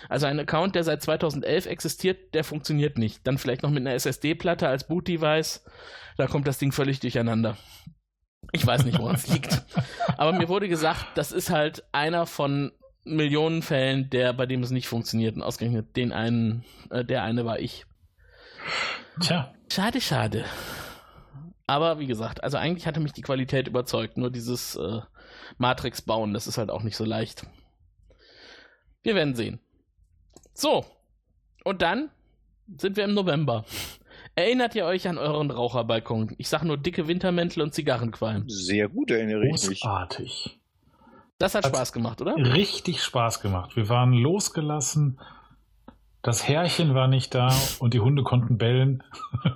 [0.09, 3.27] Also ein Account, der seit 2011 existiert, der funktioniert nicht.
[3.27, 5.65] Dann vielleicht noch mit einer SSD-Platte als Boot-Device,
[6.17, 7.57] da kommt das Ding völlig durcheinander.
[8.53, 9.65] Ich weiß nicht, woran es liegt.
[10.17, 12.73] Aber mir wurde gesagt, das ist halt einer von
[13.05, 15.37] Millionen Fällen, der, bei dem es nicht funktioniert.
[15.37, 17.87] Und ausgerechnet den einen, äh, der eine war ich.
[19.21, 19.53] Tja.
[19.71, 20.45] Schade, schade.
[21.67, 24.17] Aber wie gesagt, also eigentlich hatte mich die Qualität überzeugt.
[24.17, 25.01] Nur dieses äh,
[25.59, 27.47] Matrix bauen, das ist halt auch nicht so leicht.
[29.03, 29.61] Wir werden sehen.
[30.55, 30.85] So.
[31.65, 32.11] Und dann
[32.77, 33.65] sind wir im November.
[34.37, 36.35] Erinnert ihr euch an euren Raucherbalkon?
[36.37, 38.45] Ich sag nur dicke Wintermäntel und Zigarrenqualm.
[38.49, 39.81] Sehr gut erinnere ich mich.
[39.81, 40.59] Großartig.
[41.39, 42.37] Das hat Hat- Spaß gemacht, oder?
[42.37, 43.77] Richtig Spaß gemacht.
[43.77, 45.19] Wir waren losgelassen.
[46.23, 49.03] Das Herrchen war nicht da und die Hunde konnten bellen.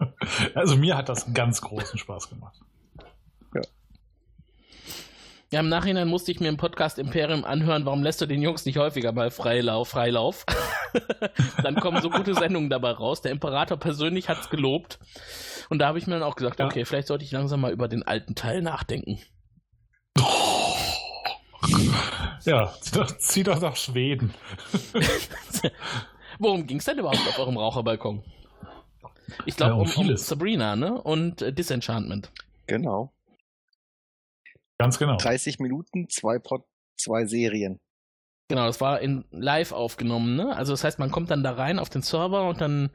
[0.55, 2.55] Also mir hat das ganz großen Spaß gemacht.
[5.53, 8.67] Ja, im Nachhinein musste ich mir im Podcast Imperium anhören, warum lässt du den Jungs
[8.67, 10.47] nicht häufiger mal Freilauf, Freilauf?
[11.65, 13.21] dann kommen so gute Sendungen dabei raus.
[13.21, 15.01] Der Imperator persönlich hat's gelobt.
[15.69, 16.67] Und da habe ich mir dann auch gesagt, Ja.
[16.67, 19.19] okay, vielleicht sollte ich langsam mal über den alten Teil nachdenken.
[22.45, 24.33] Ja, zieh doch, zieh doch nach Schweden.
[26.39, 28.23] Worum ging's denn überhaupt auf eurem Raucherbalkon?
[29.47, 30.17] Ich glaube Ja, um um, um.
[30.17, 30.95] Sabrina, ne?
[31.03, 32.31] Und äh, Disenchantment.
[32.69, 33.13] Genau.
[34.81, 35.19] Ganz genau.
[35.19, 36.65] 30 Minuten, zwei Pod,
[36.97, 37.79] zwei Serien.
[38.49, 40.57] Genau, das war in live aufgenommen, ne?
[40.57, 42.89] Also das heißt, man kommt dann da rein auf den Server und dann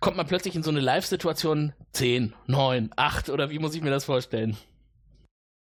[0.00, 3.90] kommt man plötzlich in so eine Live-Situation 10, 9, 8 oder wie muss ich mir
[3.90, 4.56] das vorstellen?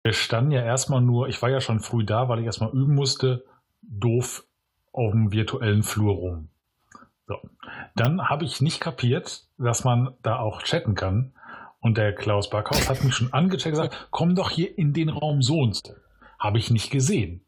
[0.02, 2.94] Wir standen ja erstmal nur, ich war ja schon früh da, weil ich erstmal üben
[2.94, 3.44] musste,
[3.82, 4.46] doof
[4.90, 6.48] auf dem virtuellen Flur rum.
[7.26, 7.36] So.
[7.94, 11.34] Dann habe ich nicht kapiert, dass man da auch chatten kann.
[11.82, 15.08] Und der Klaus Backhaus hat mich schon angecheckt und gesagt, komm doch hier in den
[15.08, 15.94] Raum so und so.
[16.38, 17.44] Habe ich nicht gesehen.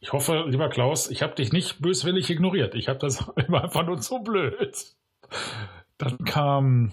[0.00, 2.74] Ich hoffe, lieber Klaus, ich habe dich nicht böswillig ignoriert.
[2.74, 4.76] Ich habe das immer einfach nur so blöd.
[5.98, 6.92] Dann kam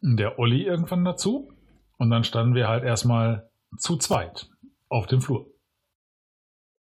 [0.00, 1.52] der Olli irgendwann dazu.
[1.98, 4.48] Und dann standen wir halt erstmal zu zweit
[4.88, 5.52] auf dem Flur.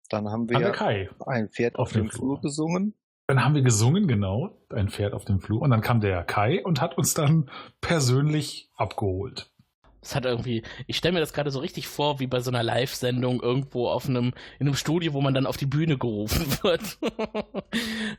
[0.10, 1.10] Dann haben wir Kai.
[1.28, 2.96] ein Pferd auf, auf dem dem Flur gesungen.
[3.28, 5.62] Dann haben wir gesungen, genau, ein Pferd auf dem Flur.
[5.62, 7.50] Und dann kam der Kai und hat uns dann
[7.80, 9.53] persönlich abgeholt.
[10.04, 12.62] Das hat irgendwie, ich stelle mir das gerade so richtig vor, wie bei so einer
[12.62, 16.98] Live-Sendung irgendwo auf einem, in einem Studio, wo man dann auf die Bühne gerufen wird.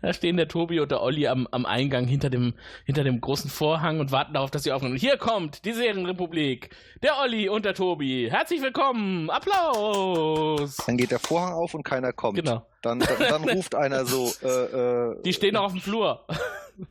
[0.00, 2.54] da stehen der Tobi und der Olli am, am Eingang hinter dem,
[2.86, 4.96] hinter dem großen Vorhang und warten darauf, dass sie aufnehmen.
[4.96, 6.70] Hier kommt die Serienrepublik.
[7.02, 8.30] Der Olli und der Tobi.
[8.30, 9.28] Herzlich willkommen.
[9.28, 10.78] Applaus.
[10.86, 12.36] Dann geht der Vorhang auf und keiner kommt.
[12.36, 12.66] Genau.
[12.80, 16.26] Dann, dann, dann ruft einer so, äh, äh, Die stehen noch auf dem Flur.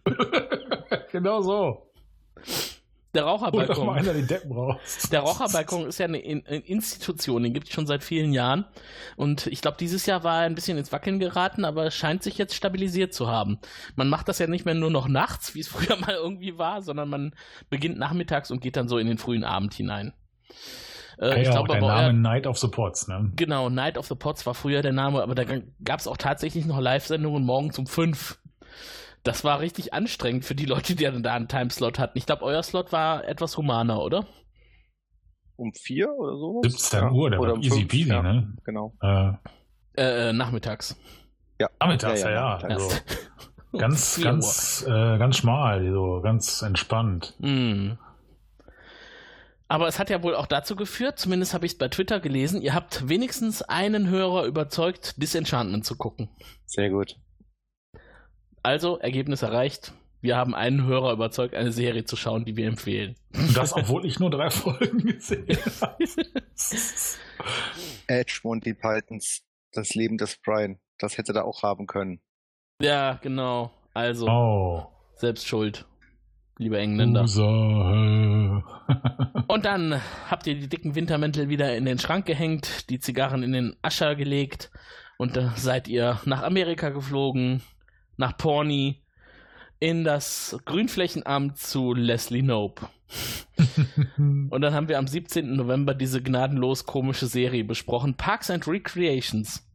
[1.12, 1.90] genau so.
[3.14, 3.90] Der doch mal Raucherbalkon.
[3.90, 5.08] einer die Deppen raus.
[5.12, 8.66] Der Raucherbalkon ist ja eine In eine Institution, den gibt es schon seit vielen Jahren.
[9.16, 12.24] Und ich glaube, dieses Jahr war er ein bisschen ins Wackeln geraten, aber es scheint
[12.24, 13.60] sich jetzt stabilisiert zu haben.
[13.96, 16.82] Man macht das ja nicht mehr nur noch nachts, wie es früher mal irgendwie war,
[16.82, 17.36] sondern man
[17.70, 20.14] beginnt nachmittags und geht dann so in den frühen Abend hinein.
[21.20, 23.32] Äh, Ja, ich ja, auch glaube der aber, Name euer, Night of the Pots, ne?
[23.36, 25.44] genau, Night of the Pots war früher der Name, aber da
[25.84, 28.40] gab es auch tatsächlich noch Live-Sendungen morgens um fünf.
[29.24, 32.18] Das war richtig anstrengend für die Leute, die dann da einen Timeslot hatten.
[32.18, 34.26] Ich glaube, euer Slot war etwas humaner, oder?
[35.56, 36.62] um vier oder so.
[36.64, 38.54] 17 Uhr, der war um easy fünf, peasy, ja, ne?
[38.66, 38.94] Genau.
[39.02, 39.34] Äh,
[39.96, 40.98] Äh, äh, nachmittags.
[41.80, 42.60] nachmittags, ja, Ja, ja.
[42.60, 42.84] ja, nachmittags.
[42.84, 43.02] Also,
[43.78, 47.36] ganz, 4 ganz, äh, ganz schmal, so ganz entspannt.
[47.40, 47.92] Mm.
[49.68, 52.62] Aber es hat ja wohl auch dazu geführt, zumindest habe ich es bei Twitter gelesen,
[52.62, 56.30] ihr habt wenigstens einen Hörer überzeugt, Disenchantment zu gucken.
[56.66, 57.16] Sehr gut.
[58.64, 59.94] Also, Ergebnis erreicht.
[60.22, 63.16] Wir haben einen Hörer überzeugt, eine Serie zu schauen, die wir empfehlen.
[63.54, 66.06] Das, obwohl ich nur drei Folgen gesehen habe.
[68.08, 69.44] Edge, Monty Pythons,
[69.74, 70.80] das Leben des Brian.
[70.98, 72.22] Das hätte er auch haben können.
[72.82, 73.72] ja, genau.
[73.94, 74.86] Also, Oh.
[75.18, 75.86] selbst schuld,
[76.58, 77.22] liebe Engländer.
[79.48, 83.52] Und dann habt ihr die dicken Wintermäntel wieder in den Schrank gehängt, die Zigarren in
[83.52, 84.72] den Ascher gelegt
[85.18, 87.62] und da seid ihr nach Amerika geflogen,
[88.18, 89.02] nach Pawnee,
[89.80, 92.88] in das Grünflächenamt zu Leslie Nope.
[94.18, 95.56] Und dann haben wir am 17.
[95.56, 99.68] November diese gnadenlos komische Serie besprochen, Parks and Recreations.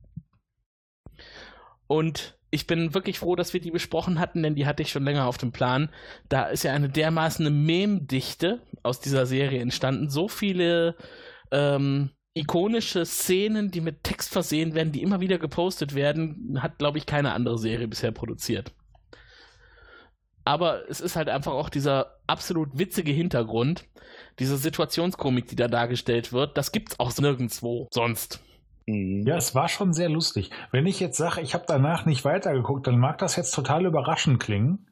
[1.86, 5.04] Und ich bin wirklich froh, dass wir die besprochen hatten, denn die hatte ich schon
[5.04, 5.90] länger auf dem Plan.
[6.28, 10.08] Da ist ja eine dermaßen Mem-Dichte aus dieser Serie entstanden.
[10.08, 10.96] So viele
[11.50, 16.98] ähm, ikonische Szenen, die mit Text versehen werden, die immer wieder gepostet werden, hat, glaube
[16.98, 18.72] ich, keine andere Serie bisher produziert.
[20.44, 23.84] Aber es ist halt einfach auch dieser absolut witzige Hintergrund,
[24.38, 28.40] diese Situationskomik, die da dargestellt wird, das gibt's auch nirgendwo sonst.
[28.86, 29.26] Mhm.
[29.26, 30.50] Ja, es war schon sehr lustig.
[30.72, 34.40] Wenn ich jetzt sage, ich habe danach nicht weitergeguckt, dann mag das jetzt total überraschend
[34.40, 34.86] klingen.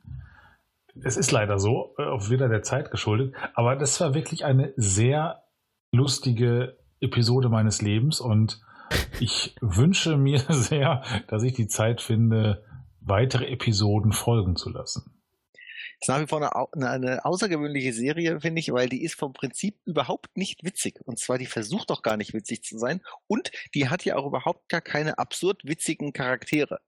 [1.02, 3.34] Es ist leider so, äh, auch wieder der Zeit geschuldet.
[3.54, 5.44] Aber das war wirklich eine sehr
[5.92, 8.60] lustige Episode meines Lebens und
[9.20, 12.64] ich wünsche mir sehr, dass ich die Zeit finde,
[13.00, 15.20] weitere Episoden folgen zu lassen.
[16.00, 19.76] ist nach wie vor eine, eine außergewöhnliche Serie, finde ich, weil die ist vom Prinzip
[19.84, 21.00] überhaupt nicht witzig.
[21.04, 23.00] Und zwar, die versucht doch gar nicht witzig zu sein.
[23.26, 26.80] Und die hat ja auch überhaupt gar keine absurd witzigen Charaktere.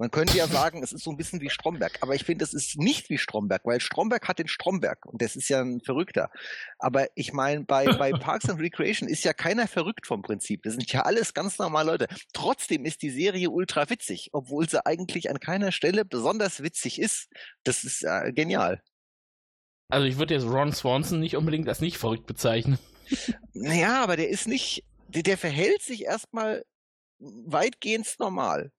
[0.00, 2.54] Man könnte ja sagen, es ist so ein bisschen wie Stromberg, aber ich finde, es
[2.54, 6.30] ist nicht wie Stromberg, weil Stromberg hat den Stromberg und das ist ja ein Verrückter.
[6.78, 10.62] Aber ich meine, bei, bei Parks and Recreation ist ja keiner verrückt vom Prinzip.
[10.62, 12.08] Das sind ja alles ganz normale Leute.
[12.32, 17.28] Trotzdem ist die Serie ultra witzig, obwohl sie eigentlich an keiner Stelle besonders witzig ist.
[17.64, 18.82] Das ist äh, genial.
[19.90, 22.78] Also ich würde jetzt Ron Swanson nicht unbedingt als nicht verrückt bezeichnen.
[23.52, 26.64] Naja, aber der ist nicht, der, der verhält sich erstmal
[27.18, 28.72] weitgehend normal.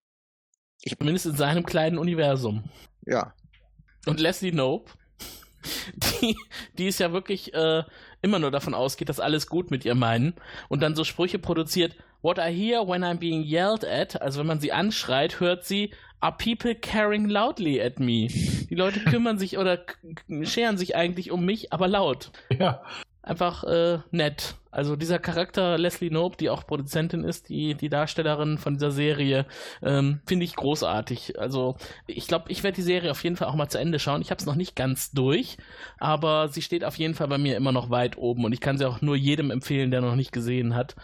[0.83, 2.63] Ich, Zumindest in seinem kleinen Universum.
[3.05, 3.33] Ja.
[4.05, 4.91] Und Leslie Nope,
[6.21, 6.35] die,
[6.77, 7.83] die ist ja wirklich äh,
[8.21, 10.33] immer nur davon ausgeht, dass alles gut mit ihr meinen
[10.69, 14.47] und dann so Sprüche produziert, What I hear when I'm being yelled at, also wenn
[14.47, 18.27] man sie anschreit, hört sie, Are people caring loudly at me?
[18.27, 19.83] Die Leute kümmern sich oder
[20.43, 22.31] scheren sich eigentlich um mich, aber laut.
[22.51, 22.83] Ja.
[23.23, 24.55] Einfach äh, nett.
[24.71, 29.45] Also dieser Charakter Leslie Knope, die auch Produzentin ist, die, die Darstellerin von dieser Serie,
[29.83, 31.37] ähm, finde ich großartig.
[31.37, 31.75] Also
[32.07, 34.21] ich glaube, ich werde die Serie auf jeden Fall auch mal zu Ende schauen.
[34.21, 35.57] Ich habe es noch nicht ganz durch,
[35.99, 38.77] aber sie steht auf jeden Fall bei mir immer noch weit oben und ich kann
[38.77, 40.95] sie auch nur jedem empfehlen, der noch nicht gesehen hat.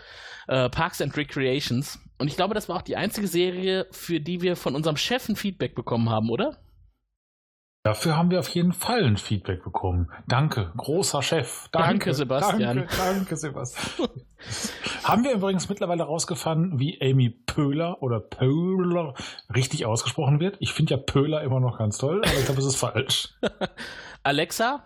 [0.47, 1.99] Äh, Parks and Recreations.
[2.19, 5.27] Und ich glaube, das war auch die einzige Serie, für die wir von unserem Chef
[5.27, 6.57] ein Feedback bekommen haben, oder?
[7.87, 10.11] Dafür haben wir auf jeden Fall ein Feedback bekommen.
[10.27, 11.69] Danke, großer Chef.
[11.71, 12.75] Danke, danke Sebastian.
[12.79, 14.09] Danke, danke Sebastian.
[15.05, 19.13] haben wir übrigens mittlerweile rausgefunden, wie Amy Pöhler oder Pöhler
[19.55, 20.57] richtig ausgesprochen wird.
[20.59, 23.33] Ich finde ja Pöhler immer noch ganz toll, aber ich glaube, es ist falsch.
[24.23, 24.85] Alexa,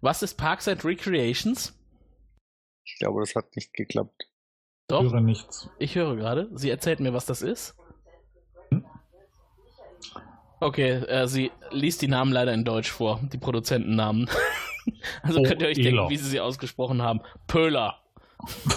[0.00, 1.78] was ist Parks and Recreations?
[2.82, 4.26] Ich glaube, das hat nicht geklappt.
[4.88, 5.04] Doch.
[5.04, 5.68] Ich höre nichts.
[5.78, 6.48] Ich höre gerade.
[6.54, 7.76] Sie erzählt mir, was das ist.
[10.62, 14.30] Okay, äh, sie liest die Namen leider in Deutsch vor, die Produzentennamen.
[15.22, 15.90] also oh, könnt ihr euch Ela.
[15.90, 17.20] denken, wie sie sie ausgesprochen haben.
[17.48, 17.98] Pöhler.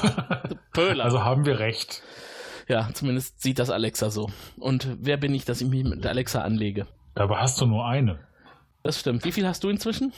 [0.74, 1.04] Pöhler.
[1.04, 2.02] Also haben wir recht.
[2.68, 4.32] ja, zumindest sieht das Alexa so.
[4.58, 6.88] Und wer bin ich, dass ich mich mit Alexa anlege?
[7.14, 8.18] Dabei hast du nur eine.
[8.82, 9.24] Das stimmt.
[9.24, 10.12] Wie viel hast du inzwischen?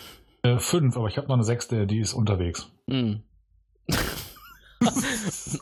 [0.43, 2.71] Äh, fünf, aber ich habe noch eine sechste, die ist unterwegs.
[2.89, 3.23] Hm.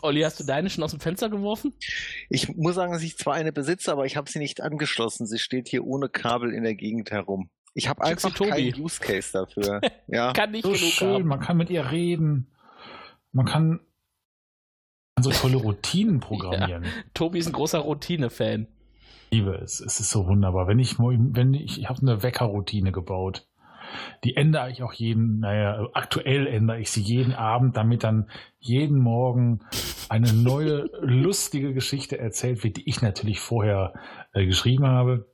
[0.01, 1.73] Olli, hast du deine schon aus dem Fenster geworfen?
[2.29, 5.25] Ich muss sagen, dass ich zwar eine besitze, aber ich habe sie nicht angeschlossen.
[5.27, 7.49] Sie steht hier ohne Kabel in der Gegend herum.
[7.73, 9.81] Ich habe einfach keinen Use Case dafür.
[10.07, 10.31] ja.
[10.33, 11.27] Kann nicht So genug schön, haben.
[11.27, 12.47] man kann mit ihr reden.
[13.31, 13.81] Man kann
[15.19, 16.85] so tolle Routinen programmieren.
[17.13, 18.67] Tobi ist ein großer Routine-Fan.
[19.29, 19.79] Ich liebe es.
[19.81, 20.67] Es ist so wunderbar.
[20.67, 23.47] Wenn ich, wenn ich, ich habe eine Weckerroutine gebaut.
[24.23, 28.29] Die ändere ich auch jeden, naja, aktuell ändere ich sie jeden Abend, damit dann
[28.59, 29.59] jeden Morgen
[30.09, 33.93] eine neue, lustige Geschichte erzählt wird, die ich natürlich vorher
[34.33, 35.27] äh, geschrieben habe.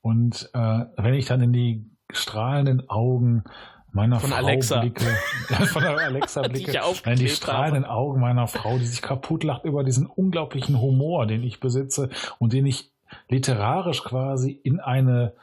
[0.00, 3.44] Und äh, wenn ich dann in die strahlenden Augen
[3.92, 4.80] meiner Von Frau Alexa.
[4.80, 5.04] blicke,
[5.66, 9.44] von der Alexa Die blicke, ja nein, die strahlenden Augen meiner Frau, die sich kaputt
[9.44, 12.90] lacht über diesen unglaublichen Humor, den ich besitze und den ich
[13.28, 15.34] literarisch quasi in eine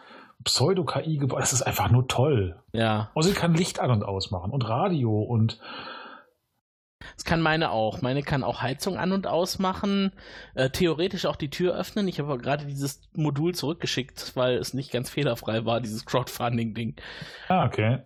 [0.43, 1.41] Pseudo-KI gebaut.
[1.41, 2.61] Das ist einfach nur toll.
[2.71, 5.59] Ja, Und sie kann Licht an und ausmachen und Radio und
[7.15, 8.01] das kann meine auch.
[8.01, 10.11] Meine kann auch Heizung an und ausmachen,
[10.53, 12.07] äh, theoretisch auch die Tür öffnen.
[12.07, 16.95] Ich habe aber gerade dieses Modul zurückgeschickt, weil es nicht ganz fehlerfrei war, dieses Crowdfunding-Ding.
[17.47, 17.99] ah, okay.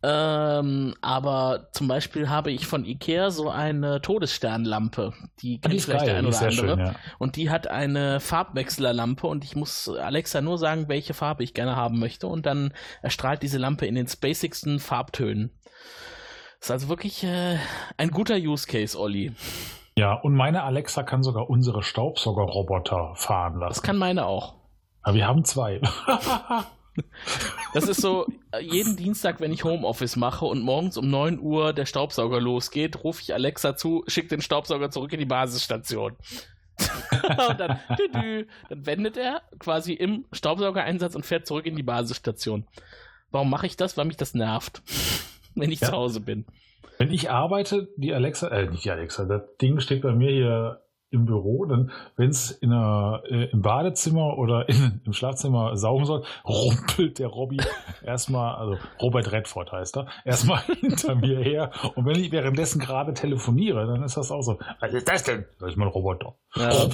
[0.00, 5.12] Ähm, aber zum Beispiel habe ich von Ikea so eine Todessternlampe.
[5.42, 6.76] Die Die kennt ist vielleicht der geil, ein die ist oder andere.
[6.76, 6.94] schön, ja.
[7.18, 11.74] Und die hat eine Farbwechslerlampe und ich muss Alexa nur sagen, welche Farbe ich gerne
[11.74, 12.28] haben möchte.
[12.28, 12.72] Und dann
[13.02, 15.50] erstrahlt diese Lampe in den spacigsten Farbtönen.
[16.60, 17.56] Ist also wirklich äh,
[17.96, 19.32] ein guter Use Case, Olli.
[19.96, 23.82] Ja, und meine Alexa kann sogar unsere Staubsaugerroboter fahren Das lassen.
[23.82, 24.54] kann meine auch.
[25.02, 25.80] Aber wir haben zwei.
[27.74, 31.72] Das ist so, äh, jeden Dienstag, wenn ich Homeoffice mache und morgens um 9 Uhr
[31.72, 36.16] der Staubsauger losgeht, rufe ich Alexa zu, schick den Staubsauger zurück in die Basisstation.
[37.50, 41.82] und dann, dü -dü, dann wendet er quasi im Staubsaugereinsatz und fährt zurück in die
[41.82, 42.66] Basisstation.
[43.30, 43.96] Warum mache ich das?
[43.96, 44.82] Weil mich das nervt,
[45.54, 45.88] wenn ich Ja.
[45.88, 46.46] zu Hause bin.
[46.98, 50.80] Wenn ich arbeite, die Alexa, äh, nicht die Alexa, das Ding steht bei mir hier
[51.10, 57.18] im Büro, dann, wenn es äh, im Badezimmer oder in, im Schlafzimmer saugen soll, rumpelt
[57.18, 57.58] der Robby
[58.02, 61.70] erstmal, also Robert Redford heißt er, erstmal hinter mir her.
[61.94, 64.58] Und wenn ich währenddessen gerade telefoniere, dann ist das auch so.
[64.80, 65.44] Was ist das denn?
[65.58, 66.34] Das ist mein Roboter.
[66.54, 66.70] Ja.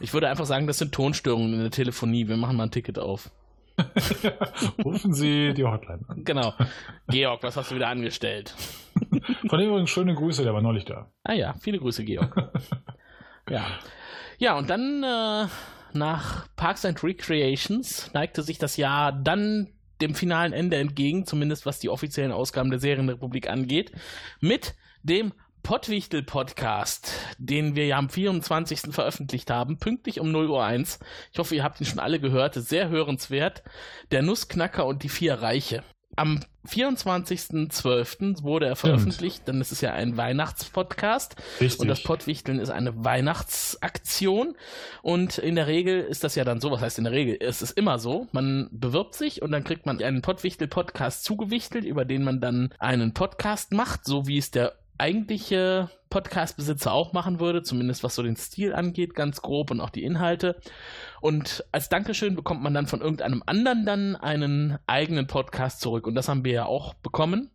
[0.00, 2.28] Ich würde einfach sagen, das sind Tonstörungen in der Telefonie.
[2.28, 3.30] Wir machen mal ein Ticket auf.
[4.84, 6.24] Rufen Sie die Hotline an.
[6.24, 6.54] Genau.
[7.08, 8.54] Georg, was hast du wieder angestellt?
[9.48, 11.10] Von dem übrigens schöne Grüße, der war neulich da.
[11.24, 12.52] Ah ja, viele Grüße, Georg.
[13.50, 13.66] ja.
[14.38, 15.46] Ja, und dann äh,
[15.92, 19.68] nach Parks and Recreations neigte sich das Jahr dann
[20.00, 23.92] dem finalen Ende entgegen, zumindest was die offiziellen Ausgaben der Serienrepublik angeht,
[24.40, 25.32] mit dem
[25.66, 28.94] Pottwichtel-Podcast, den wir ja am 24.
[28.94, 31.00] veröffentlicht haben, pünktlich um 0 Uhr 1.
[31.32, 32.54] Ich hoffe, ihr habt ihn schon alle gehört.
[32.54, 33.64] Sehr hörenswert.
[34.12, 35.82] Der Nussknacker und die vier Reiche.
[36.14, 36.38] Am
[36.68, 38.44] 24.12.
[38.44, 41.34] wurde er veröffentlicht, denn es ist ja ein Weihnachtspodcast.
[41.60, 41.80] Richtig.
[41.80, 44.56] Und das Pottwichteln ist eine Weihnachtsaktion.
[45.02, 47.38] Und in der Regel ist das ja dann so, was heißt in der Regel?
[47.40, 52.04] Es ist immer so, man bewirbt sich und dann kriegt man einen Pottwichtel-Podcast zugewichtelt, über
[52.04, 57.62] den man dann einen Podcast macht, so wie es der eigentliche Podcast-Besitzer auch machen würde,
[57.62, 60.60] zumindest was so den Stil angeht, ganz grob und auch die Inhalte.
[61.20, 66.06] Und als Dankeschön bekommt man dann von irgendeinem anderen dann einen eigenen Podcast zurück.
[66.06, 67.50] Und das haben wir ja auch bekommen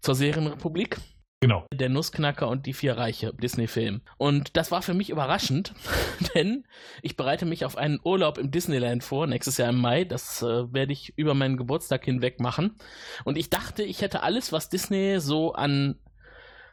[0.00, 0.98] zur Serienrepublik.
[1.40, 1.66] Genau.
[1.72, 4.00] Der Nussknacker und die vier Reiche, Disney-Film.
[4.16, 5.74] Und das war für mich überraschend,
[6.34, 6.64] denn
[7.02, 10.04] ich bereite mich auf einen Urlaub im Disneyland vor, nächstes Jahr im Mai.
[10.04, 12.76] Das äh, werde ich über meinen Geburtstag hinweg machen.
[13.24, 15.98] Und ich dachte, ich hätte alles, was Disney so an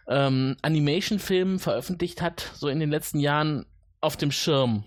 [0.08, 3.66] ähm, Animation-Filmen veröffentlicht hat, so in den letzten Jahren
[4.02, 4.84] auf dem Schirm.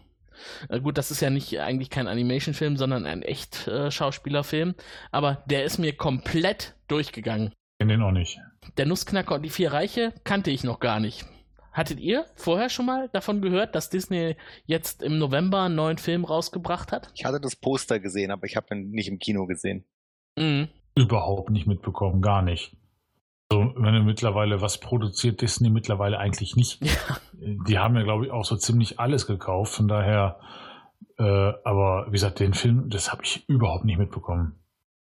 [0.69, 4.75] Äh, gut, das ist ja nicht eigentlich kein Animation-Film, sondern ein echt äh, Schauspielerfilm.
[5.11, 7.53] Aber der ist mir komplett durchgegangen.
[7.79, 8.39] Kenn den auch nicht.
[8.79, 11.27] Der Nussknacker und die vier Reiche kannte ich noch gar nicht.
[11.73, 16.25] Hattet ihr vorher schon mal davon gehört, dass Disney jetzt im November einen neuen Film
[16.25, 17.11] rausgebracht hat?
[17.15, 19.85] Ich hatte das Poster gesehen, aber ich habe ihn nicht im Kino gesehen.
[20.39, 20.69] Mhm.
[20.95, 22.75] Überhaupt nicht mitbekommen, gar nicht.
[23.51, 26.85] So, wenn du mittlerweile, was produziert Disney mittlerweile eigentlich nicht?
[26.85, 27.17] Ja.
[27.39, 30.41] Die haben ja, glaube ich, auch so ziemlich alles gekauft, von daher,
[31.19, 34.59] äh, aber wie gesagt, den Film, das habe ich überhaupt nicht mitbekommen.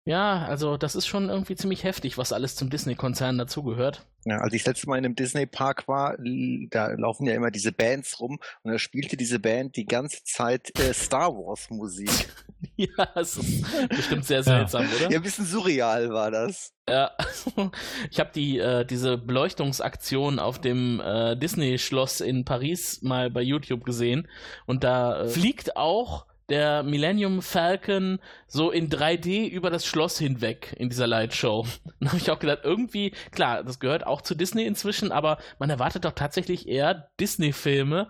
[0.03, 4.07] Ja, also das ist schon irgendwie ziemlich heftig, was alles zum Disney-Konzern dazugehört.
[4.25, 7.71] Ja, als ich das letzte Mal in einem Disney-Park war, da laufen ja immer diese
[7.71, 12.09] Bands rum und da spielte diese Band die ganze Zeit äh, Star Wars Musik.
[12.75, 15.09] Ja, es ist bestimmt sehr seltsam, oder?
[15.09, 16.73] Ja, ein bisschen surreal war das.
[16.87, 17.09] Ja,
[18.11, 23.83] ich habe die äh, diese Beleuchtungsaktion auf dem äh, Disney-Schloss in Paris mal bei YouTube
[23.83, 24.27] gesehen
[24.67, 30.75] und da äh, fliegt auch der Millennium Falcon so in 3D über das Schloss hinweg
[30.77, 31.65] in dieser Lightshow.
[31.99, 35.69] Dann habe ich auch gedacht, irgendwie, klar, das gehört auch zu Disney inzwischen, aber man
[35.69, 38.09] erwartet doch tatsächlich eher Disney-Filme,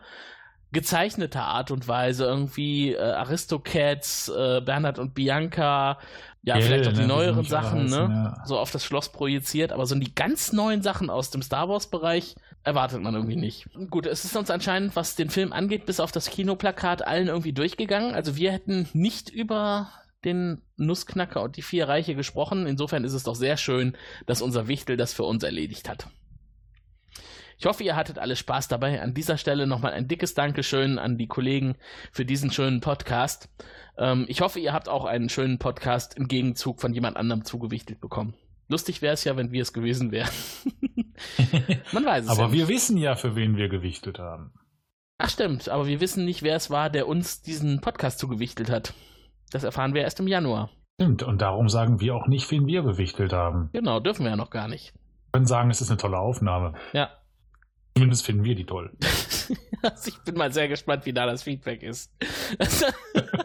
[0.72, 6.00] gezeichneter Art und Weise, irgendwie äh, Aristocats, äh, Bernhard und Bianca,
[6.44, 8.34] ja, Gell, vielleicht auch die ne, neueren Sachen, heißen, ne?
[8.36, 8.46] ja.
[8.46, 12.36] So auf das Schloss projiziert, aber so die ganz neuen Sachen aus dem Star Wars-Bereich
[12.64, 13.68] erwartet man irgendwie nicht.
[13.90, 17.54] Gut, es ist uns anscheinend, was den Film angeht, bis auf das Kinoplakat allen irgendwie
[17.54, 18.14] durchgegangen.
[18.14, 19.92] Also wir hätten nicht über
[20.24, 22.68] den Nussknacker und die vier Reiche gesprochen.
[22.68, 23.98] Insofern ist es doch sehr schön,
[24.28, 26.08] dass unser Wichtel das für uns erledigt hat.
[27.58, 29.02] Ich hoffe, ihr hattet alle Spaß dabei.
[29.02, 31.76] An dieser Stelle nochmal ein dickes Dankeschön an die Kollegen
[32.12, 33.50] für diesen schönen Podcast.
[33.98, 38.02] Ähm, ich hoffe, ihr habt auch einen schönen Podcast im Gegenzug von jemand anderem zugewichtelt
[38.02, 38.34] bekommen.
[38.68, 40.30] Lustig wäre es ja, wenn wir es gewesen wären.
[41.92, 44.54] Man weiß es Aber ja wir wissen ja, für wen wir gewichtet haben.
[45.18, 48.94] Ach stimmt, aber wir wissen nicht, wer es war, der uns diesen Podcast zugewichtelt hat.
[49.52, 50.72] Das erfahren wir erst im Januar.
[51.00, 53.70] Stimmt, und darum sagen wir auch nicht, wen wir gewichtelt haben.
[53.74, 54.94] Genau, dürfen wir ja noch gar nicht.
[54.94, 56.74] Wir können sagen, es ist eine tolle Aufnahme.
[56.94, 57.10] Ja.
[57.96, 58.92] Zumindest finden wir die toll.
[59.84, 62.14] Also ich bin mal sehr gespannt, wie da das Feedback ist.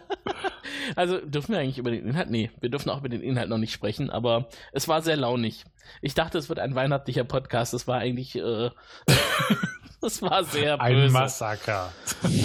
[0.94, 2.30] also dürfen wir eigentlich über den Inhalt?
[2.30, 5.64] Nee, wir dürfen auch über den Inhalt noch nicht sprechen, aber es war sehr launig.
[6.02, 7.74] Ich dachte, es wird ein weihnachtlicher Podcast.
[7.74, 8.70] Es war eigentlich, äh,
[10.02, 11.12] es war sehr Ein böse.
[11.12, 11.92] Massaker.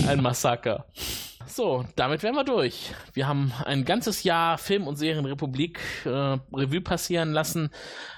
[0.07, 0.85] Ein Massaker.
[1.47, 2.93] So, damit wären wir durch.
[3.13, 7.69] Wir haben ein ganzes Jahr Film- und Serienrepublik äh, Revue passieren lassen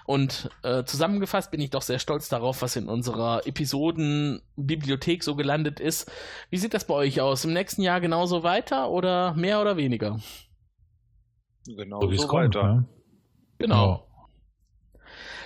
[0.05, 5.79] und äh, zusammengefasst bin ich doch sehr stolz darauf, was in unserer Episodenbibliothek so gelandet
[5.79, 6.11] ist.
[6.49, 7.45] Wie sieht das bei euch aus?
[7.45, 10.19] Im nächsten Jahr genauso weiter oder mehr oder weniger?
[11.65, 12.55] Genau So wie es kommt.
[12.55, 12.85] Ne?
[13.57, 14.07] Genau.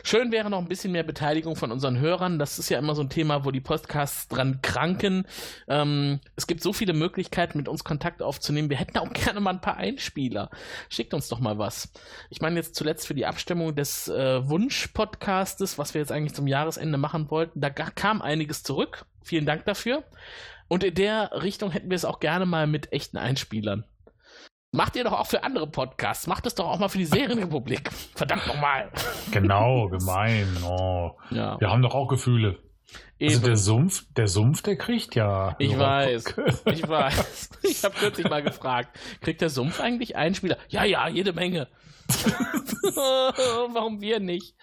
[0.03, 2.39] Schön wäre noch ein bisschen mehr Beteiligung von unseren Hörern.
[2.39, 5.25] Das ist ja immer so ein Thema, wo die Podcasts dran kranken.
[5.67, 8.69] Ähm, es gibt so viele Möglichkeiten, mit uns Kontakt aufzunehmen.
[8.69, 10.49] Wir hätten auch gerne mal ein paar Einspieler.
[10.89, 11.91] Schickt uns doch mal was.
[12.29, 16.47] Ich meine jetzt zuletzt für die Abstimmung des äh, Wunsch-Podcastes, was wir jetzt eigentlich zum
[16.47, 19.05] Jahresende machen wollten, da kam einiges zurück.
[19.23, 20.03] Vielen Dank dafür.
[20.67, 23.85] Und in der Richtung hätten wir es auch gerne mal mit echten Einspielern.
[24.77, 26.27] Macht ihr doch auch für andere Podcasts.
[26.27, 27.89] Macht es doch auch mal für die Serienrepublik.
[28.15, 28.91] Verdammt nochmal.
[29.31, 30.45] Genau, gemein.
[30.63, 31.13] Oh.
[31.31, 32.59] Ja, Wir haben doch auch Gefühle.
[33.19, 33.43] Also eben.
[33.43, 35.55] der Sumpf, der Sumpf, der kriegt ja.
[35.57, 36.25] Ich weiß,
[36.65, 37.49] ich weiß.
[37.63, 40.57] Ich habe kürzlich mal gefragt, kriegt der Sumpf eigentlich Einspieler?
[40.69, 41.67] Ja, ja, jede Menge.
[43.73, 44.55] Warum wir nicht?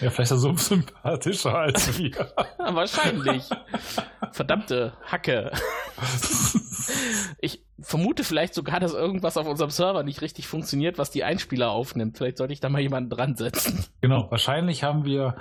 [0.00, 2.12] Ja, vielleicht Sumpf sympathischer als wir.
[2.58, 3.48] Wahrscheinlich.
[4.32, 5.52] Verdammte Hacke.
[7.38, 11.70] Ich vermute vielleicht sogar, dass irgendwas auf unserem Server nicht richtig funktioniert, was die Einspieler
[11.70, 12.18] aufnimmt.
[12.18, 13.84] Vielleicht sollte ich da mal jemanden dran setzen.
[14.00, 15.36] genau, wahrscheinlich haben wir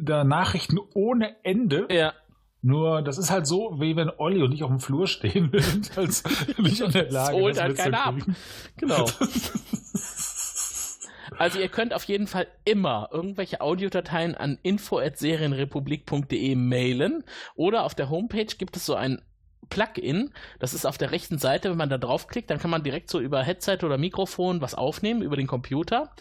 [0.00, 1.86] da Nachrichten ohne Ende.
[1.90, 2.14] Ja.
[2.62, 5.62] Nur, das ist halt so, wie wenn Olli und ich auf dem Flur stehen, wir
[5.62, 6.22] sind halt
[6.58, 8.14] nicht in der Lage, Das holt halt keiner ab.
[8.76, 9.06] Genau.
[11.42, 17.24] Also ihr könnt auf jeden Fall immer irgendwelche Audiodateien an info@serienrepublik.de mailen
[17.56, 19.20] oder auf der Homepage gibt es so ein
[19.68, 23.10] Plugin, das ist auf der rechten Seite, wenn man da draufklickt, dann kann man direkt
[23.10, 26.14] so über Headset oder Mikrofon was aufnehmen über den Computer.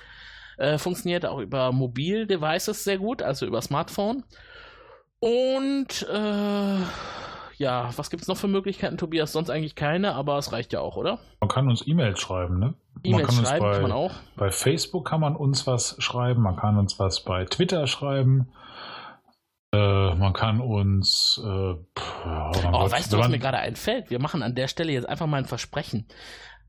[0.58, 4.24] Äh, funktioniert auch über Mobil-Devices sehr gut, also über Smartphone.
[5.20, 6.78] Und äh,
[7.62, 9.32] ja, was gibt es noch für Möglichkeiten, Tobias?
[9.32, 11.20] Sonst eigentlich keine, aber es reicht ja auch, oder?
[11.40, 12.74] Man kann uns E-Mails schreiben, ne?
[13.04, 14.14] E-Mails kann uns schreiben bei, kann man auch.
[14.36, 18.52] Bei Facebook kann man uns was schreiben, man kann uns was bei Twitter schreiben.
[19.74, 21.40] Äh, man kann uns.
[21.44, 24.10] Äh, pff, Oh, Gott, weißt du, was mir gerade einfällt?
[24.10, 26.08] Wir machen an der Stelle jetzt einfach mal ein Versprechen.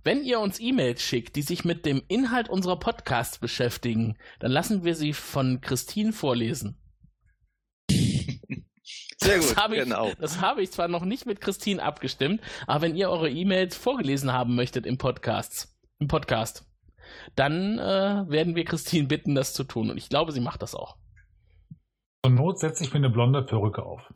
[0.05, 4.85] Wenn ihr uns E-Mails schickt, die sich mit dem Inhalt unserer Podcasts beschäftigen, dann lassen
[4.85, 6.77] wir sie von Christine vorlesen.
[9.23, 10.11] Sehr Das gut, habe ich, genau.
[10.19, 14.33] das habe ich zwar noch nicht mit Christine abgestimmt, aber wenn ihr eure E-Mails vorgelesen
[14.33, 16.67] haben möchtet im Podcast, im Podcast,
[17.37, 19.91] dann äh, werden wir Christine bitten, das zu tun.
[19.91, 20.97] Und ich glaube, sie macht das auch.
[22.25, 24.13] Zur Not setze ich mir eine blonde Perücke auf.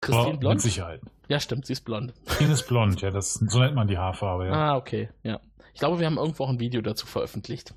[0.00, 0.54] Christine blond?
[0.56, 1.00] Mit Sicherheit.
[1.28, 2.12] Ja, stimmt, sie ist blond.
[2.26, 4.52] Christine ist blond, ja, das, so nennt man die Haarfarbe, ja.
[4.52, 5.40] Ah, okay, ja.
[5.72, 7.74] Ich glaube, wir haben irgendwo auch ein Video dazu veröffentlicht.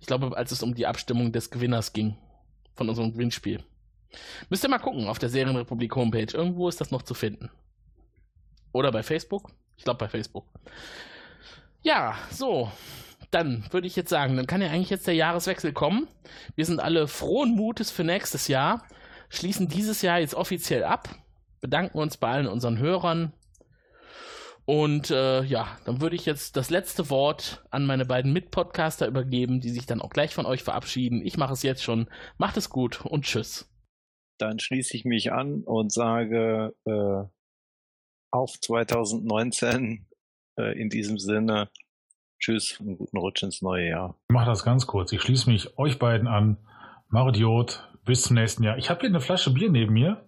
[0.00, 2.16] Ich glaube, als es um die Abstimmung des Gewinners ging.
[2.74, 3.62] Von unserem Gewinnspiel.
[4.48, 6.32] Müsst ihr mal gucken auf der Serienrepublik Homepage.
[6.32, 7.50] Irgendwo ist das noch zu finden.
[8.72, 9.50] Oder bei Facebook?
[9.76, 10.46] Ich glaube bei Facebook.
[11.82, 12.70] Ja, so.
[13.30, 16.08] Dann würde ich jetzt sagen, dann kann ja eigentlich jetzt der Jahreswechsel kommen.
[16.56, 18.84] Wir sind alle frohen Mutes für nächstes Jahr.
[19.28, 21.08] Schließen dieses Jahr jetzt offiziell ab.
[21.60, 23.32] Bedanken uns bei allen unseren Hörern.
[24.64, 29.60] Und äh, ja, dann würde ich jetzt das letzte Wort an meine beiden Mitpodcaster übergeben,
[29.60, 31.24] die sich dann auch gleich von euch verabschieden.
[31.24, 32.08] Ich mache es jetzt schon.
[32.38, 33.68] Macht es gut und tschüss.
[34.40, 37.24] Dann schließe ich mich an und sage äh,
[38.30, 40.06] auf 2019
[40.56, 41.70] äh, in diesem Sinne
[42.38, 44.16] Tschüss und guten Rutsch ins neue Jahr.
[44.28, 45.12] Ich mache das ganz kurz.
[45.12, 46.56] Ich schließe mich euch beiden an.
[47.08, 48.78] Marodiot, bis zum nächsten Jahr.
[48.78, 50.26] Ich habe hier eine Flasche Bier neben mir.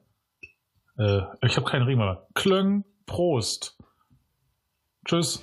[0.98, 2.26] Äh, ich habe keinen Ring mehr.
[2.34, 3.78] Klöng, Prost.
[5.06, 5.42] Tschüss.